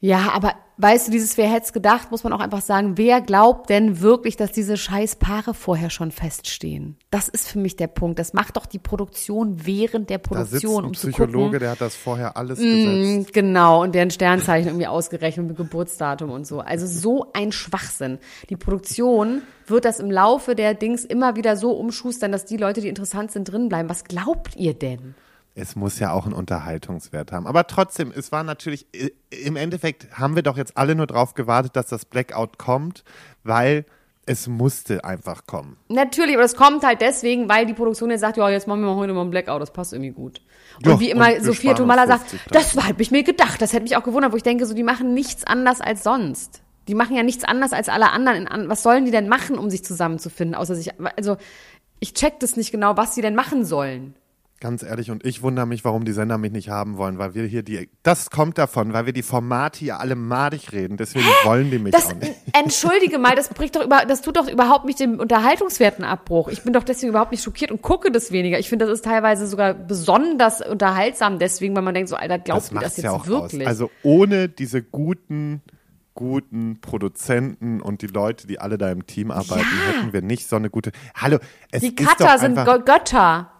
[0.00, 3.68] Ja, aber weißt du, dieses Wer hätte gedacht, muss man auch einfach sagen, wer glaubt
[3.68, 6.96] denn wirklich, dass diese scheiß Paare vorher schon feststehen?
[7.10, 8.20] Das ist für mich der Punkt.
[8.20, 11.58] Das macht doch die Produktion während der Da sitzt Produktion, ein um zu Psychologe, gucken.
[11.58, 13.34] der hat das vorher alles Mm, gesetzt.
[13.34, 16.60] Genau, und deren Sternzeichen irgendwie ausgerechnet mit Geburtsdatum und so.
[16.60, 18.18] Also so ein Schwachsinn.
[18.50, 22.80] Die Produktion wird das im Laufe der Dings immer wieder so umschustern, dass die Leute,
[22.80, 23.88] die interessant sind, drin bleiben.
[23.88, 25.16] Was glaubt ihr denn?
[25.60, 27.46] Es muss ja auch einen Unterhaltungswert haben.
[27.46, 28.86] Aber trotzdem, es war natürlich,
[29.30, 33.02] im Endeffekt haben wir doch jetzt alle nur drauf gewartet, dass das Blackout kommt,
[33.42, 33.84] weil
[34.26, 35.76] es musste einfach kommen.
[35.88, 38.86] Natürlich, aber das kommt halt deswegen, weil die Produktion jetzt sagt, ja, jetzt machen wir
[38.88, 40.42] mal heute mal einen Blackout, das passt irgendwie gut.
[40.76, 42.38] Und Ja, wie immer und Sophia Tomala sagt, 50.000.
[42.52, 44.74] das war- hab ich mir gedacht, das hätte mich auch gewundert, wo ich denke, so,
[44.74, 46.62] die machen nichts anders als sonst.
[46.88, 48.46] Die machen ja nichts anders als alle anderen.
[48.46, 51.36] In, was sollen die denn machen, um sich zusammenzufinden, außer sich, also,
[52.00, 54.14] ich check das nicht genau, was sie denn machen sollen.
[54.60, 57.44] Ganz ehrlich, und ich wundere mich, warum die Sender mich nicht haben wollen, weil wir
[57.44, 61.70] hier die, das kommt davon, weil wir die Formate hier alle madig reden, deswegen wollen
[61.70, 62.34] die mich Das, auch nicht.
[62.54, 66.48] entschuldige mal, das bricht doch über, das tut doch überhaupt nicht dem Unterhaltungswerten Abbruch.
[66.48, 68.58] Ich bin doch deswegen überhaupt nicht schockiert und gucke das weniger.
[68.58, 72.70] Ich finde, das ist teilweise sogar besonders unterhaltsam deswegen, weil man denkt so, Alter, Das
[72.70, 73.62] ihr macht das ja jetzt auch wirklich?
[73.62, 73.68] aus.
[73.68, 75.62] Also ohne diese guten,
[76.14, 79.98] guten Produzenten und die Leute, die alle da im Team arbeiten, Ja.
[80.00, 80.90] hätten wir nicht so eine gute.
[81.14, 81.38] Hallo,
[81.70, 83.52] es die Cutter sind Götter.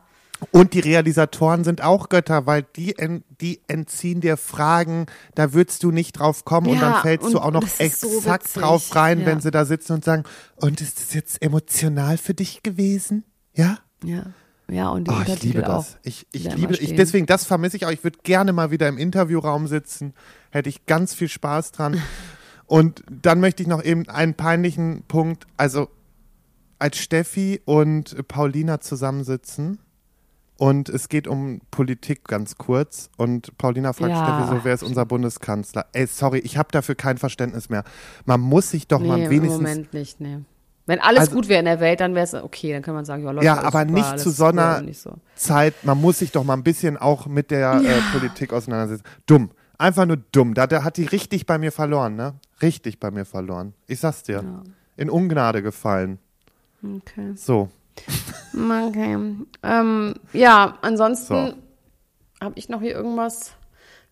[0.50, 5.82] Und die Realisatoren sind auch Götter, weil die, en, die entziehen dir Fragen, da würdest
[5.82, 8.62] du nicht drauf kommen und Ja, dann fällst du und auch noch so exakt witzig,
[8.62, 9.26] drauf rein, ja.
[9.26, 10.22] wenn sie da sitzen und sagen,
[10.56, 13.24] und ist das jetzt emotional für dich gewesen?
[13.54, 13.78] Ja?
[14.04, 14.26] Ja.
[14.70, 15.78] Ja, und die Oh, ich liebe auch.
[15.78, 15.98] das.
[16.02, 17.90] Ich, ich da liebe, ich, deswegen, das vermisse ich auch.
[17.90, 20.12] Ich würde gerne mal wieder im Interviewraum sitzen.
[20.50, 22.00] Hätte ich ganz viel Spaß dran.
[22.66, 25.88] Und dann möchte ich noch eben einen peinlichen Punkt, also
[26.78, 29.78] als Steffi und Paulina zusammensitzen
[30.58, 34.24] und es geht um Politik ganz kurz und Paulina fragt Ja.
[34.42, 35.86] Steffi so, wer ist unser Bundeskanzler?
[35.92, 37.84] Ey, sorry, ich habe dafür kein Verständnis mehr.
[38.26, 40.38] Man muss sich doch Nee, mal im wenigstens Moment nicht, nee.
[40.86, 43.04] Wenn alles Also- gut wäre in der Welt, dann wäre es okay, dann kann man
[43.04, 45.14] sagen, ja, Leute, Ja, aber super, nicht zu so einer nicht so.
[45.36, 49.04] Zeit, man muss sich doch mal ein bisschen auch mit der äh, Politik auseinandersetzen.
[49.26, 49.50] Dumm.
[49.80, 50.54] Einfach nur dumm.
[50.54, 52.34] Da, da hat die richtig bei mir verloren, ne?
[52.62, 53.74] Richtig bei mir verloren.
[53.86, 54.42] Ich sag's dir.
[54.96, 56.18] In Ungnade gefallen.
[56.82, 57.32] Okay.
[57.36, 57.68] So.
[58.54, 59.16] Okay.
[59.62, 61.54] Ähm, ja, ansonsten So.
[62.44, 63.52] habe ich noch hier irgendwas.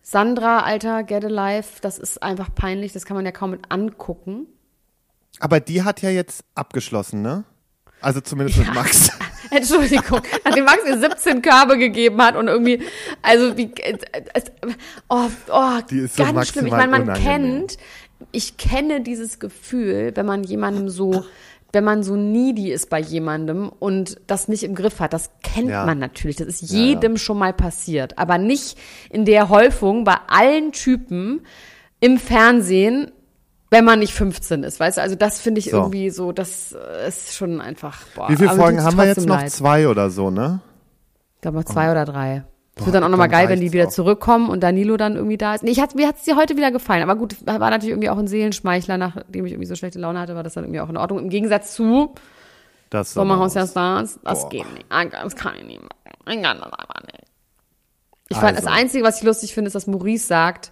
[0.01, 4.47] Sandra, Alter, Get Alive, das ist einfach peinlich, das kann man ja kaum mit angucken.
[5.39, 7.43] Aber die hat ja jetzt abgeschlossen, ne?
[7.99, 9.09] Also zumindest mit Max.
[9.51, 12.81] Entschuldigung, nachdem Max ihr 17 Körbe gegeben hat und irgendwie,
[13.21, 13.97] also wie, äh,
[14.33, 14.41] äh,
[15.09, 16.67] oh, oh, Die ist so ganz schlimm.
[16.67, 17.27] Ich meine, man unangenehm.
[17.27, 17.77] kennt,
[18.31, 21.25] ich kenne dieses Gefühl, wenn man jemandem so,
[21.73, 25.13] wenn man so needy ist bei jemandem und das nicht im Griff hat.
[25.13, 25.85] Das kennt Ja.
[25.85, 26.37] man natürlich.
[26.37, 26.85] Das ist Ja, ja.
[26.85, 28.77] jedem schon mal passiert, aber nicht
[29.09, 31.41] in der Häufung bei allen Typen
[31.99, 33.11] im Fernsehen.
[33.69, 35.77] Wenn man nicht 15 ist, weißt du, also das finde ich So.
[35.77, 38.29] irgendwie so, das äh, ist schon einfach, boah.
[38.29, 39.41] Wie viele Folgen haben wir jetzt noch?
[39.41, 39.51] leid.
[39.51, 40.61] Zwei oder so, ne?
[41.35, 42.45] Ich glaube noch zwei oder drei.
[42.79, 43.91] Es wird dann auch nochmal geil, wenn die wieder auch.
[43.91, 45.63] zurückkommen und Danilo dann irgendwie da ist.
[45.63, 47.03] Nee, ich hat, mir hat es dir heute wieder gefallen.
[47.03, 50.35] Aber gut, war natürlich irgendwie auch ein Seelenschmeichler, nachdem ich irgendwie so schlechte Laune hatte,
[50.35, 51.19] war das dann irgendwie auch in Ordnung.
[51.19, 52.13] Im Gegensatz zu
[52.89, 53.67] Das Sommerhaus der.
[53.67, 54.49] Stars, das Boah.
[54.49, 54.85] geht nicht.
[54.89, 55.93] Ah, Das kann ich nicht machen.
[56.29, 57.23] Ich kann das einfach nicht.
[58.29, 58.79] Ich fand, das Also.
[58.79, 60.71] Einzige, was ich lustig finde, ist, dass Maurice sagt,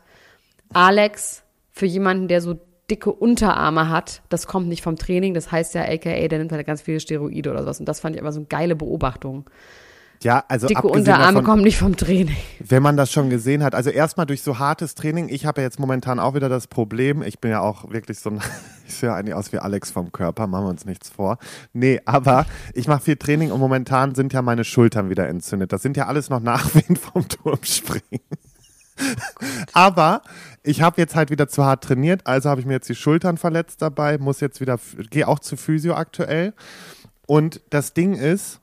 [0.74, 5.74] Alex, für jemanden, der so dicke Unterarme hat, das kommt nicht vom Training, das heißt
[5.74, 7.80] ja aka, der nimmt halt ganz viele Steroide oder sowas.
[7.80, 9.50] Und das fand ich aber so eine geile Beobachtung.
[10.26, 12.36] Ja, also Dicke Unterarme davon, kommen nicht vom Training.
[12.58, 15.68] wenn man das schon gesehen hat, also erstmal durch so hartes Training, ich habe ja
[15.68, 18.42] jetzt momentan auch wieder das Problem, ich bin ja auch wirklich so ein,
[18.88, 21.38] ich sehe ja eigentlich aus wie Alex vom Körper, machen wir uns nichts vor.
[21.74, 25.72] Nee, aber ich mache viel Training und momentan sind ja meine Schultern wieder entzündet.
[25.72, 28.22] Das sind ja alles noch Nachwehen vom Turmspringen.
[29.74, 30.24] Aber
[30.64, 33.38] ich habe jetzt halt wieder zu hart trainiert, also habe ich mir jetzt die Schultern
[33.38, 34.80] verletzt dabei, muss jetzt wieder,
[35.12, 36.56] gehe auch zu Physio aktuell.
[37.28, 38.60] Und das Ding ist,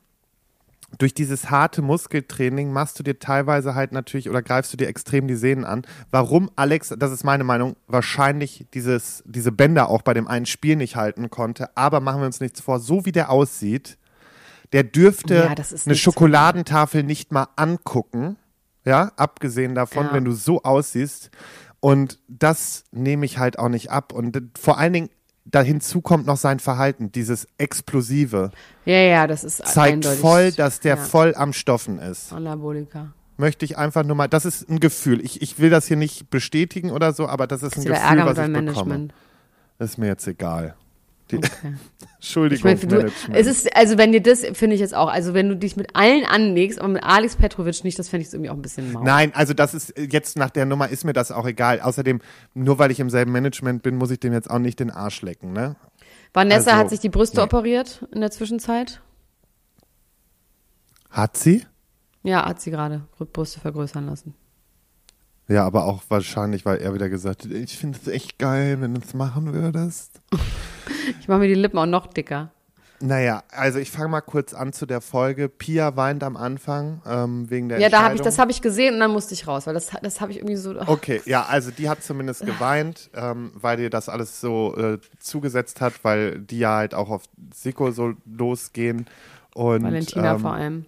[0.98, 5.26] durch dieses harte Muskeltraining machst du dir teilweise halt natürlich oder greifst du dir extrem
[5.26, 5.82] die Sehnen an.
[6.10, 10.76] Warum Alex, das ist meine Meinung, wahrscheinlich dieses, diese Bänder auch bei dem einen Spiel
[10.76, 11.76] nicht halten konnte.
[11.76, 13.98] Aber machen wir uns nichts vor, so wie der aussieht,
[14.72, 18.36] der dürfte Ja, das ist eine Schokoladentafel nicht mal angucken.
[18.84, 20.12] Ja, abgesehen davon, Ja.
[20.14, 21.30] wenn du so aussiehst.
[21.80, 24.12] Und das nehme ich halt auch nicht ab.
[24.12, 25.10] Und vor allen Dingen,
[25.44, 28.50] da hinzu kommt noch sein Verhalten, dieses Explosive
[28.84, 30.20] Ja, ja, das ist zeigt eindeutig.
[30.20, 31.02] voll, dass der ja.
[31.02, 32.32] voll am Stoffen ist.
[32.32, 33.12] Anabolika.
[33.36, 35.24] Möchte ich einfach nur mal, das ist ein Gefühl.
[35.24, 37.94] Ich, ich will das hier nicht bestätigen oder so, aber das ist ein ist wieder
[37.94, 39.08] Gefühl, was ich bekomme.
[39.78, 40.76] Ist mir jetzt egal.
[41.32, 41.74] Die, Okay.
[42.16, 45.34] Entschuldigung, Ich meine, du, es ist, also wenn dir das, finde ich jetzt auch, also
[45.34, 48.48] wenn du dich mit allen anlegst, aber mit Alex Petrovic nicht, das fände ich irgendwie
[48.48, 49.02] auch ein bisschen mau.
[49.02, 51.80] Nein, also das ist jetzt nach der Nummer ist mir das auch egal.
[51.80, 52.20] Außerdem,
[52.54, 55.22] nur weil ich im selben Management bin, muss ich dem jetzt auch nicht den Arsch
[55.22, 55.74] lecken, ne?
[56.32, 57.42] Vanessa also, hat sich die Brüste nee.
[57.42, 59.00] operiert in der Zwischenzeit.
[61.10, 61.66] Hat sie?
[62.22, 63.02] Ja, hat sie gerade
[63.32, 64.34] Brüste vergrößern lassen.
[65.48, 68.94] Ja, aber auch wahrscheinlich, weil er wieder gesagt hat, ich finde es echt geil, wenn
[68.94, 70.20] du es machen würdest.
[71.20, 72.50] Ich mache mir die Lippen auch noch dicker.
[73.02, 75.48] Naja, also ich fange mal kurz an zu der Folge.
[75.48, 78.94] Pia weint am Anfang ähm, wegen der Ja, da habe ich, das habe ich gesehen
[78.94, 80.76] und dann musste ich raus, weil das, das habe ich irgendwie so.
[80.78, 84.98] ach, Okay, ja, also die hat zumindest geweint, ähm, weil dir das alles so äh,
[85.18, 87.22] zugesetzt hat, weil die ja halt auch auf
[87.52, 89.06] Siko so losgehen.
[89.54, 90.86] Und, Valentina ähm, vor allem.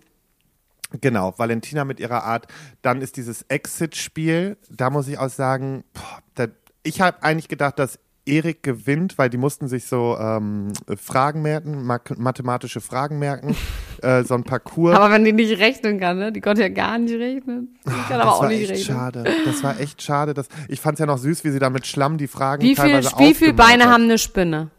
[1.01, 2.47] Genau, Valentina mit ihrer Art.
[2.82, 6.47] Dann ist dieses Exit-Spiel, da muss ich auch sagen, boah, da,
[6.82, 11.84] ich habe eigentlich gedacht, dass Erik gewinnt, weil die mussten sich so ähm, Fragen merken,
[11.84, 13.55] mathematische Fragen merken,
[14.03, 14.97] äh, so ein Parcours.
[14.97, 16.32] Aber wenn die nicht rechnen kann, ne?
[16.32, 17.76] Die konnte ja gar nicht rechnen.
[17.84, 18.97] Die kann aber das auch war nicht echt rechnen.
[18.97, 19.24] schade.
[19.45, 20.32] Das war echt schade.
[20.32, 22.68] Dass, ich fand es ja noch süß, wie sie da mit Schlamm die Fragen Wie
[22.68, 23.92] viel, teilweise wie viel aufgemalt Beine hat.
[23.92, 24.70] haben eine Spinne?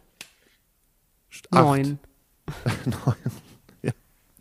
[1.51, 1.51] Acht.
[1.51, 1.99] Neun.
[2.86, 3.45] Neun.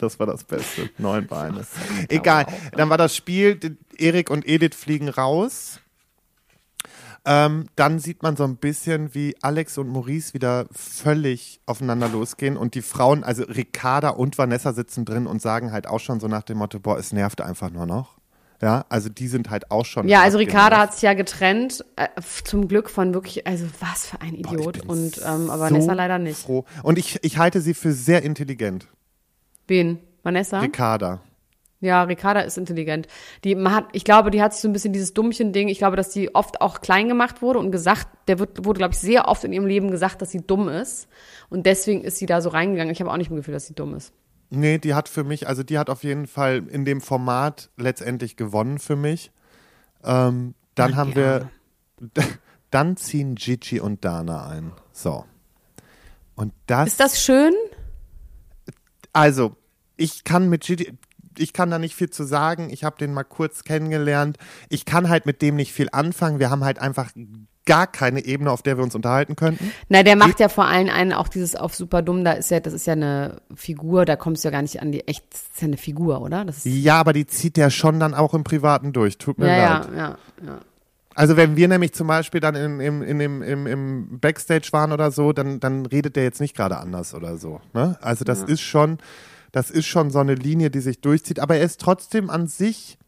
[0.04, 0.90] Das war das Beste.
[0.98, 1.66] Neun Beine.
[2.08, 2.46] Egal.
[2.72, 3.58] Dann war das Spiel,
[3.96, 5.80] Erik und Edith fliegen raus.
[7.26, 12.58] Ähm, dann sieht man so ein bisschen, wie Alex und Maurice wieder völlig aufeinander losgehen
[12.58, 16.28] und die Frauen, also Ricarda und Vanessa sitzen drin und sagen halt auch schon so
[16.28, 18.18] nach dem Motto, boah, es nervt einfach nur noch.
[18.60, 20.08] Ja, also die sind halt auch schon.
[20.08, 22.08] Ja, also Ricarda hat sich ja getrennt, äh,
[22.44, 24.80] zum Glück von wirklich, also was für ein Boah, Idiot.
[24.80, 26.40] bin und ähm, aber so Vanessa leider nicht.
[26.40, 26.64] Froh.
[26.82, 28.88] Und ich, ich halte sie für sehr intelligent.
[29.66, 29.98] Wen?
[30.22, 30.60] Vanessa?
[30.60, 31.20] Ricarda.
[31.80, 33.08] Ja, Ricarda ist intelligent.
[33.44, 35.68] Die man hat, ich glaube, die hat sich so ein bisschen dieses Dummchen-Ding.
[35.68, 38.94] Ich glaube, dass die oft auch klein gemacht wurde und gesagt, der wird, wurde, glaube
[38.94, 41.08] ich, sehr oft in ihrem Leben gesagt, dass sie dumm ist.
[41.50, 42.90] Und deswegen ist sie da so reingegangen.
[42.90, 44.14] Ich habe auch nicht im Gefühl, dass sie dumm ist.
[44.48, 48.36] Nee, die hat für mich, also die hat auf jeden Fall in dem Format letztendlich
[48.36, 49.30] gewonnen für mich.
[50.04, 51.50] Ähm, dann Ach, haben die wir,
[52.70, 54.72] dann ziehen Gigi und Dana ein.
[54.92, 55.26] So.
[56.34, 57.52] Und das, Ist das schön?
[59.14, 59.56] Also,
[59.96, 60.92] ich kann mit Gigi,
[61.38, 62.68] ich kann da nicht viel zu sagen.
[62.70, 64.36] Ich habe den mal kurz kennengelernt.
[64.68, 66.38] Ich kann halt mit dem nicht viel anfangen.
[66.38, 67.10] Wir haben halt einfach
[67.66, 69.72] gar keine Ebene, auf der wir uns unterhalten könnten.
[69.88, 72.24] Na, der macht ja vor allem einen auch dieses auf super dumm.
[72.24, 74.04] Da ist ja, das ist ja eine Figur.
[74.04, 75.24] Da kommst du ja gar nicht an die echt.
[75.32, 76.44] Das ist ja eine Figur, oder?
[76.64, 79.18] Ja, aber die zieht der schon dann auch im Privaten durch.
[79.18, 79.88] Tut mir ja, leid.
[79.90, 80.60] ja, ja, ja.
[81.14, 84.92] Also wenn wir nämlich zum Beispiel dann in, in, in dem, im, im Backstage waren
[84.92, 87.60] oder so, dann, dann redet der jetzt nicht gerade anders oder so.
[87.72, 87.96] Ne?
[88.00, 88.98] Also das ist schon,
[89.52, 91.38] das ist schon so eine Linie, die sich durchzieht.
[91.38, 92.98] Aber er ist trotzdem an sich,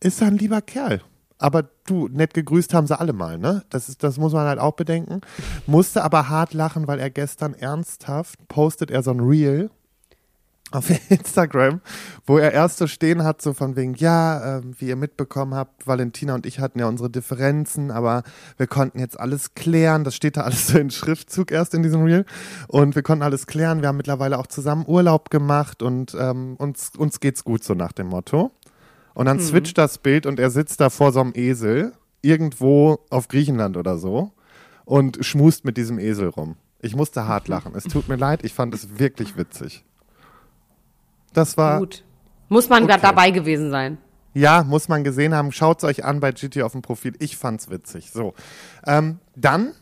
[0.00, 1.00] ist er ein lieber Kerl.
[1.38, 3.64] Aber du, nett gegrüßt haben sie alle mal, ne?
[3.68, 5.20] Das, ist, das muss man halt auch bedenken.
[5.66, 9.70] Musste aber hart lachen, weil er gestern ernsthaft postet er so ein Reel
[10.72, 11.80] auf Instagram,
[12.26, 15.86] wo er erst so stehen hat, so von wegen, ja, ähm, wie ihr mitbekommen habt,
[15.86, 18.22] Valentina und ich hatten ja unsere Differenzen, aber
[18.56, 20.04] wir konnten jetzt alles klären.
[20.04, 22.24] Das steht da alles so in Schriftzug erst in diesem Reel.
[22.68, 23.80] Und wir konnten alles klären.
[23.80, 27.92] Wir haben mittlerweile auch zusammen Urlaub gemacht und ähm, uns, uns geht's gut, so nach
[27.92, 28.52] dem Motto.
[29.14, 31.92] Und dann switcht das Bild und er sitzt da vor so einem Esel,
[32.22, 34.32] irgendwo auf Griechenland oder so,
[34.84, 36.56] und schmust mit diesem Esel rum.
[36.80, 37.74] Ich musste hart lachen.
[37.74, 39.84] Es tut mir leid, ich fand es wirklich witzig.
[41.32, 42.04] Das war, Gut.
[42.48, 42.98] Muss man Okay.
[43.00, 43.98] dabei gewesen sein.
[44.34, 45.52] ja, muss man gesehen haben.
[45.52, 47.14] Schaut's euch an bei GT auf dem Profil.
[47.18, 48.10] Ich fand's witzig.
[48.10, 48.34] So.
[48.86, 49.72] Ähm, dann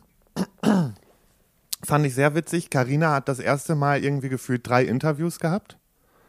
[1.84, 2.70] fand ich sehr witzig.
[2.70, 5.78] Karina hat das erste Mal irgendwie gefühlt drei Interviews gehabt.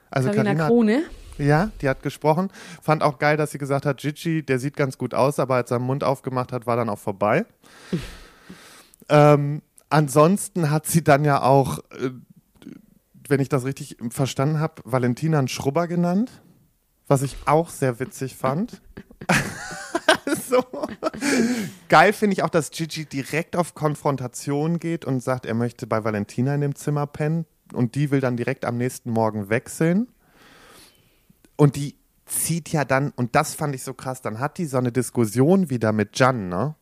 [0.09, 1.03] Also Carina Carina, Krone.
[1.37, 2.49] Ja, die hat gesprochen.
[2.81, 5.71] Fand auch geil, dass sie gesagt hat, Gigi, der sieht ganz gut aus, aber als
[5.71, 7.45] er den Mund aufgemacht hat, war dann auch vorbei.
[9.09, 12.11] ähm, ansonsten hat sie dann ja auch, äh,
[13.27, 16.31] wenn ich das richtig verstanden habe, Valentina einen Schrubber genannt,
[17.07, 18.81] was ich auch sehr witzig fand.
[20.49, 20.63] so.
[21.89, 26.03] Geil finde ich auch, dass Gigi direkt auf Konfrontation geht und sagt, er möchte bei
[26.03, 30.07] Valentina in dem Zimmer pennen und die will dann direkt am nächsten Morgen wechseln.
[31.57, 31.95] Und die
[32.25, 35.69] zieht ja dann, und das fand ich so krass, dann hat die so eine Diskussion
[35.69, 36.75] wieder mit Jan, ne?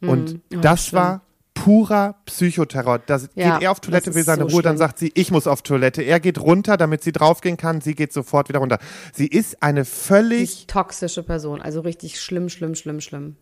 [0.00, 0.42] Und Mhm.
[0.56, 1.02] Oh, das schlimm.
[1.02, 1.22] war
[1.56, 3.00] purer Psychoterror.
[3.00, 4.78] Da Ja, geht er auf Toilette, will seine so Ruhe, dann schlimm.
[4.78, 6.02] sagt sie, ich muss auf Toilette.
[6.02, 8.78] Er geht runter, damit sie draufgehen kann, sie geht sofort wieder runter.
[9.12, 13.36] Sie ist eine völlig, ist toxische Person, also richtig schlimm, schlimm, schlimm, schlimm.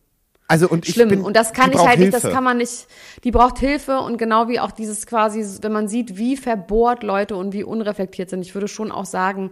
[0.48, 1.08] also und Schlimm.
[1.08, 2.86] ich bin, und das kann ich halt nicht, das kann man nicht,
[3.24, 7.36] die braucht Hilfe und genau wie auch dieses quasi, wenn man sieht, wie verbohrt Leute
[7.36, 8.42] und wie unreflektiert sind.
[8.42, 9.50] Ich würde schon auch sagen,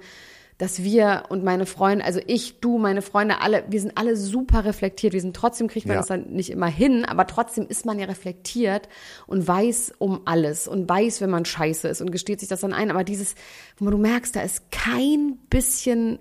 [0.63, 4.65] dass wir und meine Freunde, also ich, du, meine Freunde, alle, wir sind alle super
[4.65, 5.13] reflektiert.
[5.13, 6.01] Wir sind trotzdem kriegt man Ja.
[6.03, 8.89] das dann nicht immer hin, aber trotzdem ist man ja reflektiert
[9.27, 12.73] und weiß um alles und weiß, wenn man scheiße ist und gesteht sich das dann
[12.73, 12.93] ein.
[12.93, 13.35] Aber dieses,
[13.79, 16.21] wo du merkst, da ist kein bisschen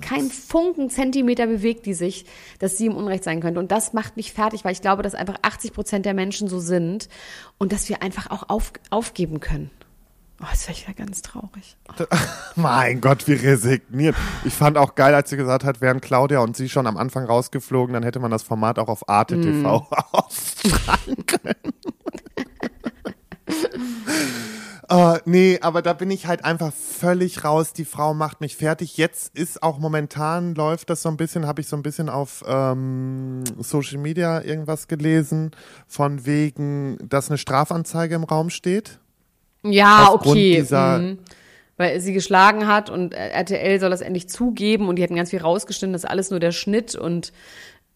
[0.00, 2.26] kein Funken Zentimeter bewegt die sich,
[2.58, 3.58] dass sie im Unrecht sein könnte.
[3.60, 6.58] Und das macht mich fertig, weil ich glaube, dass einfach 80 Prozent der Menschen so
[6.58, 7.08] sind
[7.56, 9.70] und dass wir einfach auch auf, aufgeben können.
[10.40, 11.76] Oh, das wäre ich ja ganz traurig.
[12.54, 14.14] Mein Gott, wie resigniert.
[14.44, 17.24] Ich fand auch geil, als sie gesagt hat, wären Claudia und sie schon am Anfang
[17.24, 19.42] rausgeflogen, dann hätte man das Format auch auf Arte Mm.
[19.42, 21.72] TV ausstrahlen können.
[24.90, 27.74] Äh, nee, aber da bin ich halt einfach völlig raus.
[27.74, 28.96] Die Frau macht mich fertig.
[28.96, 32.42] Jetzt ist auch momentan läuft das so ein bisschen, habe ich so ein bisschen auf
[32.46, 35.50] ähm, Social Media irgendwas gelesen,
[35.86, 38.98] von wegen, dass eine Strafanzeige im Raum steht.
[39.62, 40.64] Ja, okay.
[40.70, 41.18] mhm.
[41.76, 45.40] Weil sie geschlagen hat und RTL soll das endlich zugeben und die hätten ganz viel
[45.40, 47.32] rausgeschnitten, das ist alles nur der Schnitt und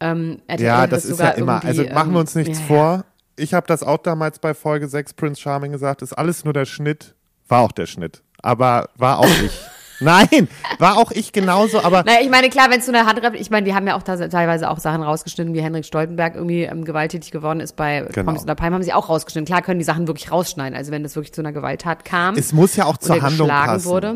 [0.00, 1.64] ähm, RTL Ja, hat das ist ja immer.
[1.64, 2.66] Also machen wir ähm, uns nichts ja, ja.
[2.68, 3.04] vor.
[3.36, 6.64] Ich habe das auch damals bei Folge 6 Prince Charming gesagt, ist alles nur der
[6.66, 7.14] Schnitt.
[7.48, 8.22] War auch der Schnitt.
[8.40, 9.52] Aber war auch ich.
[10.02, 10.48] Nein,
[10.78, 13.50] war auch ich genauso, aber Naja, ich meine, klar, wenn es so eine Handrep, ich
[13.50, 17.30] meine, die haben ja auch teilweise auch Sachen rausgeschnitten, wie Henrik Stoltenberg irgendwie ähm, gewalttätig
[17.30, 18.24] geworden ist bei Genau.
[18.26, 19.46] Promis unter Palmen, haben sie auch rausgeschnitten.
[19.46, 22.52] Klar können die Sachen wirklich rausschneiden, also wenn das wirklich zu einer Gewalttat kam es
[22.52, 23.84] muss ja auch zur oder Handlung geschlagen passen.
[23.90, 24.14] wurde.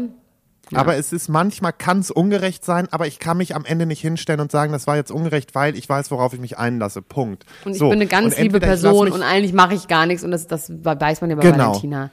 [0.74, 4.00] Aber es ist manchmal kann es ungerecht sein, aber ich kann mich am Ende nicht
[4.00, 7.02] hinstellen und sagen, das war jetzt ungerecht, weil ich weiß, worauf ich mich einlasse.
[7.02, 7.46] Punkt.
[7.64, 7.88] Und ich so.
[7.88, 11.20] bin eine ganz liebe Person und eigentlich mache ich gar nichts und das, das weiß
[11.20, 11.68] man ja bei Genau.
[11.68, 12.10] Valentina.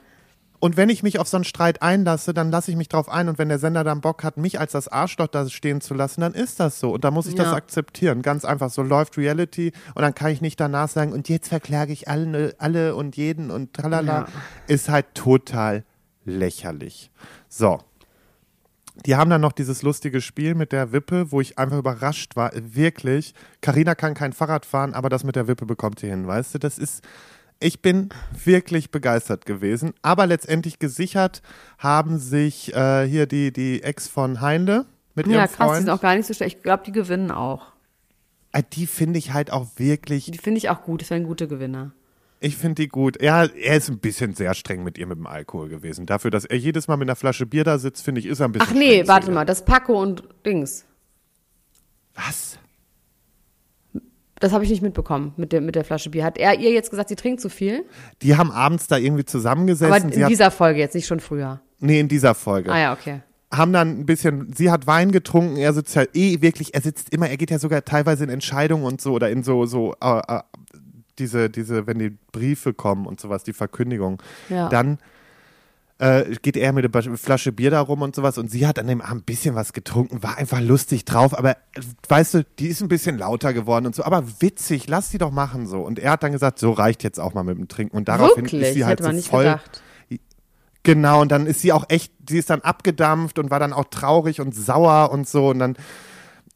[0.64, 3.28] Und wenn ich mich auf so einen Streit einlasse, dann lasse ich mich drauf ein.
[3.28, 6.22] Und wenn der Sender dann Bock hat, mich als das Arschloch da stehen zu lassen,
[6.22, 6.94] dann ist das so.
[6.94, 7.54] Und da muss ich das Ja.
[7.54, 8.22] akzeptieren.
[8.22, 8.70] Ganz einfach.
[8.70, 9.74] So läuft Reality.
[9.94, 13.52] Und dann kann ich nicht danach sagen, und jetzt verklage ich alle, alle und jeden
[13.52, 14.20] und tralala.
[14.20, 14.28] Ja.
[14.68, 15.84] Ist halt total
[16.24, 17.12] lächerlich.
[17.50, 17.82] So.
[19.06, 22.52] Die haben dann noch dieses lustige Spiel mit der Wippe, wo ich einfach überrascht war.
[22.56, 23.34] Wirklich.
[23.60, 26.60] Karina kann kein Fahrrad fahren, aber das mit der Wippe bekommt sie hin, weißt du?
[26.60, 27.04] Das ist.
[27.64, 28.10] Ich bin
[28.44, 29.94] wirklich begeistert gewesen.
[30.02, 31.42] Aber letztendlich gesichert
[31.78, 34.86] haben sich äh, hier die, die Ex von Heinde
[35.16, 35.78] mit ihrem Ja, krass, die Freund.
[35.78, 36.58] sind auch gar nicht so schlecht.
[36.58, 37.68] Ich glaube, die gewinnen auch.
[38.52, 40.26] Äh, die finde ich halt auch wirklich.
[40.26, 41.92] Die finde ich auch gut, das wären gute Gewinner.
[42.42, 43.22] Ich finde die gut.
[43.22, 46.06] Ja, er ist ein bisschen sehr streng mit ihr mit dem Alkohol gewesen.
[46.06, 48.50] Dafür, dass er jedes Mal mit einer Flasche Bier da sitzt, finde ich, ist er
[48.50, 50.84] ein bisschen Ach nee, warte mal, das Paco und Dings.
[52.16, 52.60] Was?
[54.44, 56.26] Das habe ich nicht mitbekommen mit der, mit der Flasche Bier.
[56.26, 57.86] Hat er ihr jetzt gesagt, sie trinkt zu viel?
[58.22, 59.94] Die haben abends da irgendwie zusammengesessen.
[59.94, 61.62] Aber sie in hat, dieser Folge jetzt, nicht schon früher.
[61.80, 62.70] nee, in dieser Folge.
[62.70, 63.22] Ah ja, okay.
[63.54, 67.14] Haben dann ein bisschen, sie hat Wein getrunken, er sitzt ja eh wirklich, er sitzt
[67.14, 70.20] immer, er geht ja sogar teilweise in Entscheidungen und so oder in so, so, äh,
[70.28, 70.42] äh,
[71.20, 74.22] diese, diese, wenn die Briefe kommen und sowas, die Verkündigung.
[74.50, 74.68] Ja.
[74.68, 74.98] Dann
[76.00, 78.88] äh, geht er mit einer Flasche Bier da rum und sowas und sie hat an
[78.88, 82.68] dem Abend ein bisschen was getrunken, war einfach lustig drauf, aber äh, weißt du, die
[82.68, 85.82] ist ein bisschen lauter geworden und so, aber witzig, lass sie doch machen so.
[85.82, 88.46] Und er hat dann gesagt, so reicht jetzt auch mal mit dem Trinken und daraufhin
[88.46, 88.62] Wirklich?
[88.64, 89.44] ist sie halt Hätte so nicht voll.
[89.44, 89.82] gedacht.
[90.86, 93.86] Genau, und dann ist sie auch echt, sie ist dann abgedampft und war dann auch
[93.86, 95.78] traurig und sauer und so und dann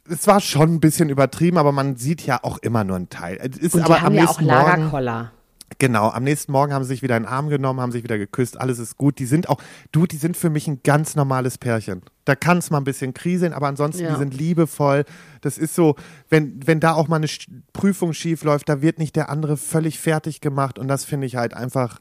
[0.09, 3.38] es war schon ein bisschen übertrieben, aber man sieht ja auch immer nur einen Teil.
[3.41, 5.31] Es ist Und die aber haben am ja auch nächsten Morgen, Lagerkoller.
[5.80, 8.17] Genau, am nächsten Morgen haben sie sich wieder in den Arm genommen, haben sich wieder
[8.17, 9.19] geküsst, alles ist gut.
[9.19, 9.61] Die sind auch,
[9.91, 12.01] du, die sind für mich ein ganz normales Pärchen.
[12.25, 14.11] Da kann es mal ein bisschen kriseln, aber ansonsten, Ja.
[14.11, 15.05] die sind liebevoll.
[15.41, 15.95] Das ist so,
[16.30, 17.28] wenn, wenn da auch mal eine
[17.73, 21.36] Prüfung schief läuft, da wird nicht der andere völlig fertig gemacht und das finde ich
[21.36, 21.99] halt einfach,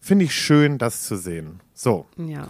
[0.00, 1.60] finde ich schön, das zu sehen.
[1.72, 2.48] So, Ja.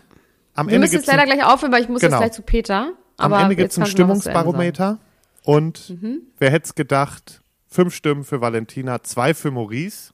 [0.55, 2.14] am Wir Ende müssen jetzt leider gleich aufhören, weil ich muss Genau.
[2.16, 2.93] jetzt gleich zu Peter.
[3.16, 3.87] Am Aber Ende gibt es ein.
[3.87, 4.99] Stimmungsbarometer
[5.45, 6.22] und Mhm.
[6.39, 10.14] wer hätte es gedacht, fünf Stimmen für Valentina, zwei für Maurice.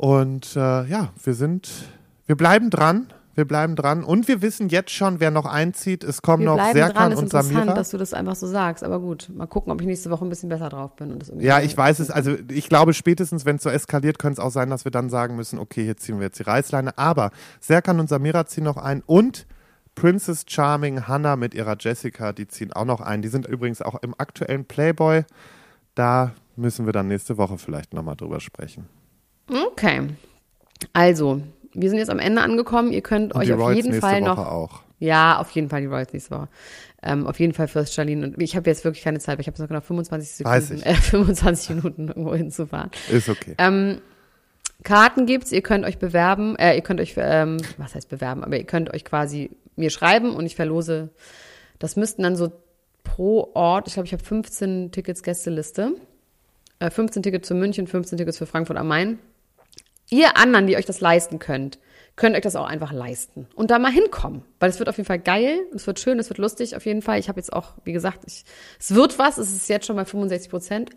[0.00, 1.68] Und äh, ja, wir sind,
[2.24, 3.12] wir bleiben dran.
[3.34, 4.02] Wir bleiben dran.
[4.02, 6.04] Und wir wissen jetzt schon, wer noch einzieht.
[6.04, 7.74] Es kommen Wir noch Serkan dran, ist und interessant, Samira.
[7.74, 8.82] dass du das einfach so sagst.
[8.82, 11.12] Aber gut, mal gucken, ob ich nächste Woche ein bisschen besser drauf bin.
[11.12, 12.10] Und das Ja, ich weiß es.
[12.10, 15.10] Also ich glaube, spätestens, wenn es so eskaliert, könnte es auch sein, dass wir dann
[15.10, 16.96] sagen müssen, okay, hier ziehen wir jetzt die Reißleine.
[16.96, 17.30] Aber
[17.60, 19.46] Serkan und Samira ziehen noch ein und
[19.96, 23.20] Princess Charming Hannah mit ihrer Jessica, die ziehen auch noch ein.
[23.20, 25.24] Die sind übrigens auch im aktuellen Playboy.
[25.94, 28.88] Da müssen wir dann nächste Woche vielleicht nochmal drüber sprechen.
[29.50, 30.08] Okay.
[30.92, 31.42] Also,
[31.72, 32.92] wir sind jetzt am Ende angekommen.
[32.92, 34.38] Ihr könnt Und euch auf jeden Fall Woche noch.
[34.38, 34.80] auch.
[34.98, 36.48] Ja, auf jeden Fall die Royals nächste Woche.
[37.02, 38.26] Ähm, auf jeden Fall Fürst Charlene.
[38.26, 40.82] Und ich habe jetzt wirklich keine Zeit, weil ich habe noch genau 25 Sekunden.
[40.82, 42.90] Äh, 25 Minuten irgendwo hinzufahren.
[43.10, 43.54] Ist okay.
[43.58, 44.00] Ähm,
[44.82, 48.56] Karten gibt's, ihr könnt euch bewerben, äh, ihr könnt euch, ähm, was heißt bewerben, aber
[48.56, 51.10] ihr könnt euch quasi mir schreiben und ich verlose,
[51.78, 52.52] das müssten dann so
[53.04, 55.92] pro Ort, ich glaube, ich habe 15 Tickets Gästeliste,
[56.78, 59.18] äh, 15 Tickets für München, 15 Tickets für Frankfurt am Main.
[60.10, 61.78] Ihr anderen, die euch das leisten könnt,
[62.16, 65.06] könnt euch das auch einfach leisten und da mal hinkommen, weil es wird auf jeden
[65.06, 67.18] Fall geil, es wird schön, es wird lustig auf jeden Fall.
[67.18, 68.44] Ich habe jetzt auch, wie gesagt, ich,
[68.78, 70.90] es wird was, es ist jetzt schon mal 65 Prozent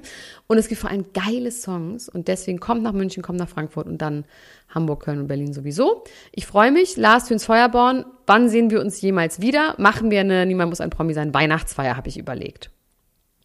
[0.46, 3.86] und es gibt vor allem geile Songs und deswegen kommt nach München, kommt nach Frankfurt
[3.86, 4.24] und dann
[4.68, 6.04] Hamburg, Köln und Berlin sowieso.
[6.32, 9.74] Ich freue mich, Lars Töns Feuerborn, wann sehen wir uns jemals wieder?
[9.78, 12.70] Machen wir eine Niemand muss ein Promi sein Weihnachtsfeier, habe ich überlegt.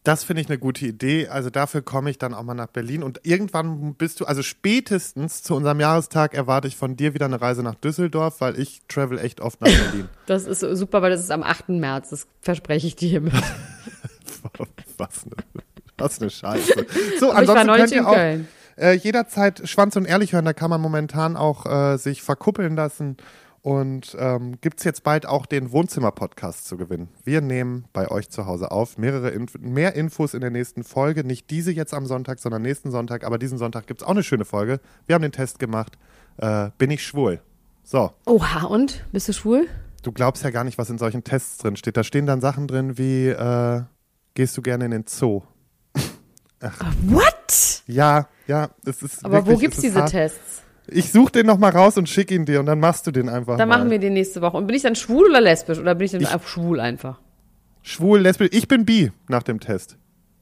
[0.05, 1.27] Das finde ich eine gute Idee.
[1.29, 3.01] Also dafür komme ich dann auch mal nach Berlin.
[3.01, 7.41] Und irgendwann bist du, also spätestens zu unserem Jahrestag erwarte ich von dir wieder eine
[7.41, 10.07] Reise nach Düsseldorf, weil ich travel echt oft nach Berlin.
[10.27, 11.69] Das ist super, weil das ist am 8.
[11.69, 13.33] März, das verspreche ich dir hiermit.
[14.97, 15.63] was, eine,
[15.97, 16.85] was eine Scheiße.
[17.19, 18.17] So, Aber ansonsten könnt ihr auch
[18.77, 20.45] äh, jederzeit Schwanz und Ehrlich hören.
[20.45, 23.17] Da kann man momentan auch äh, sich verkuppeln lassen.
[23.65, 27.07] Und ähm, gibt es jetzt bald auch den Wohnzimmer-Podcast zu gewinnen.
[27.23, 28.99] Wir nehmen bei euch zu Hause auf.
[28.99, 31.23] Mehrere Inf mehr Infos in der nächsten Folge.
[31.23, 33.23] Nicht diese jetzt am Sonntag, sondern nächsten Sonntag.
[33.23, 34.79] Aber diesen Sonntag gibt es auch eine schöne Folge.
[35.07, 35.97] Wir haben den Test gemacht.
[36.37, 37.41] Äh, bin ich schwul?
[37.83, 39.03] So, Oha, und?
[39.11, 39.67] Bist du schwul?
[40.03, 41.97] du glaubst ja gar nicht, was in solchen Tests drin steht.
[41.97, 43.81] Da stehen dann Sachen drin wie, äh,
[44.35, 45.41] gehst du gerne in den Zoo?
[47.07, 47.81] What?
[47.87, 50.11] Ja, ja, es ist Aber wirklich, wo gibt's es diese hart.
[50.11, 50.64] Tests?
[50.87, 53.57] Ich suche den nochmal raus und schicke ihn dir und dann machst du den einfach
[53.57, 53.77] Dann mal.
[53.79, 54.57] machen wir den nächste Woche.
[54.57, 55.79] Und bin ich dann schwul oder lesbisch?
[55.79, 57.19] Oder bin ich dann einfach schwul einfach?
[57.81, 58.49] Schwul, lesbisch.
[58.51, 59.97] Ich bin bi nach dem Test.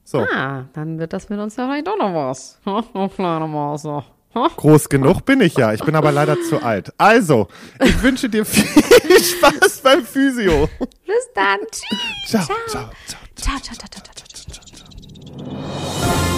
[0.06, 2.60] So, Ah, dann wird das mit uns ja vielleicht doch noch was.
[4.58, 5.74] Groß genug bin ich ja.
[5.74, 6.92] Ich bin aber leider zu alt.
[6.98, 7.48] Also,
[7.84, 8.64] ich wünsche dir viel
[9.20, 10.68] Spaß beim Physio.
[10.80, 11.60] Bis dann.
[11.72, 12.28] Tschüss.
[12.28, 12.90] Ciao, ciao, ciao.
[13.36, 14.66] Ciao, ciao, ciao, ciao, ciao, ciao,
[15.38, 16.33] ciao.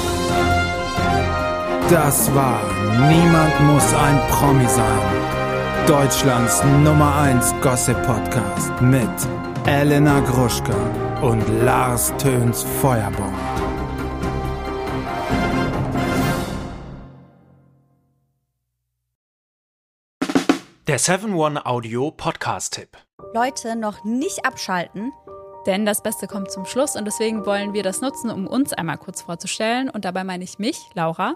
[1.90, 2.62] Das war
[3.10, 5.86] Niemand muss ein Promi sein.
[5.86, 9.08] Deutschlands Nummer 1 Gossip Podcast mit
[9.68, 10.74] Elena Gruschka
[11.22, 13.38] und Lars Töns Feuerbomb.
[20.88, 22.98] Der 7-One-Audio-Podcast-Tipp.
[23.34, 25.12] Leute noch nicht abschalten.
[25.68, 28.98] Denn das Beste kommt zum Schluss und deswegen wollen wir das nutzen, um uns einmal
[28.98, 29.90] kurz vorzustellen.
[29.90, 31.36] Und dabei meine ich mich, Laura,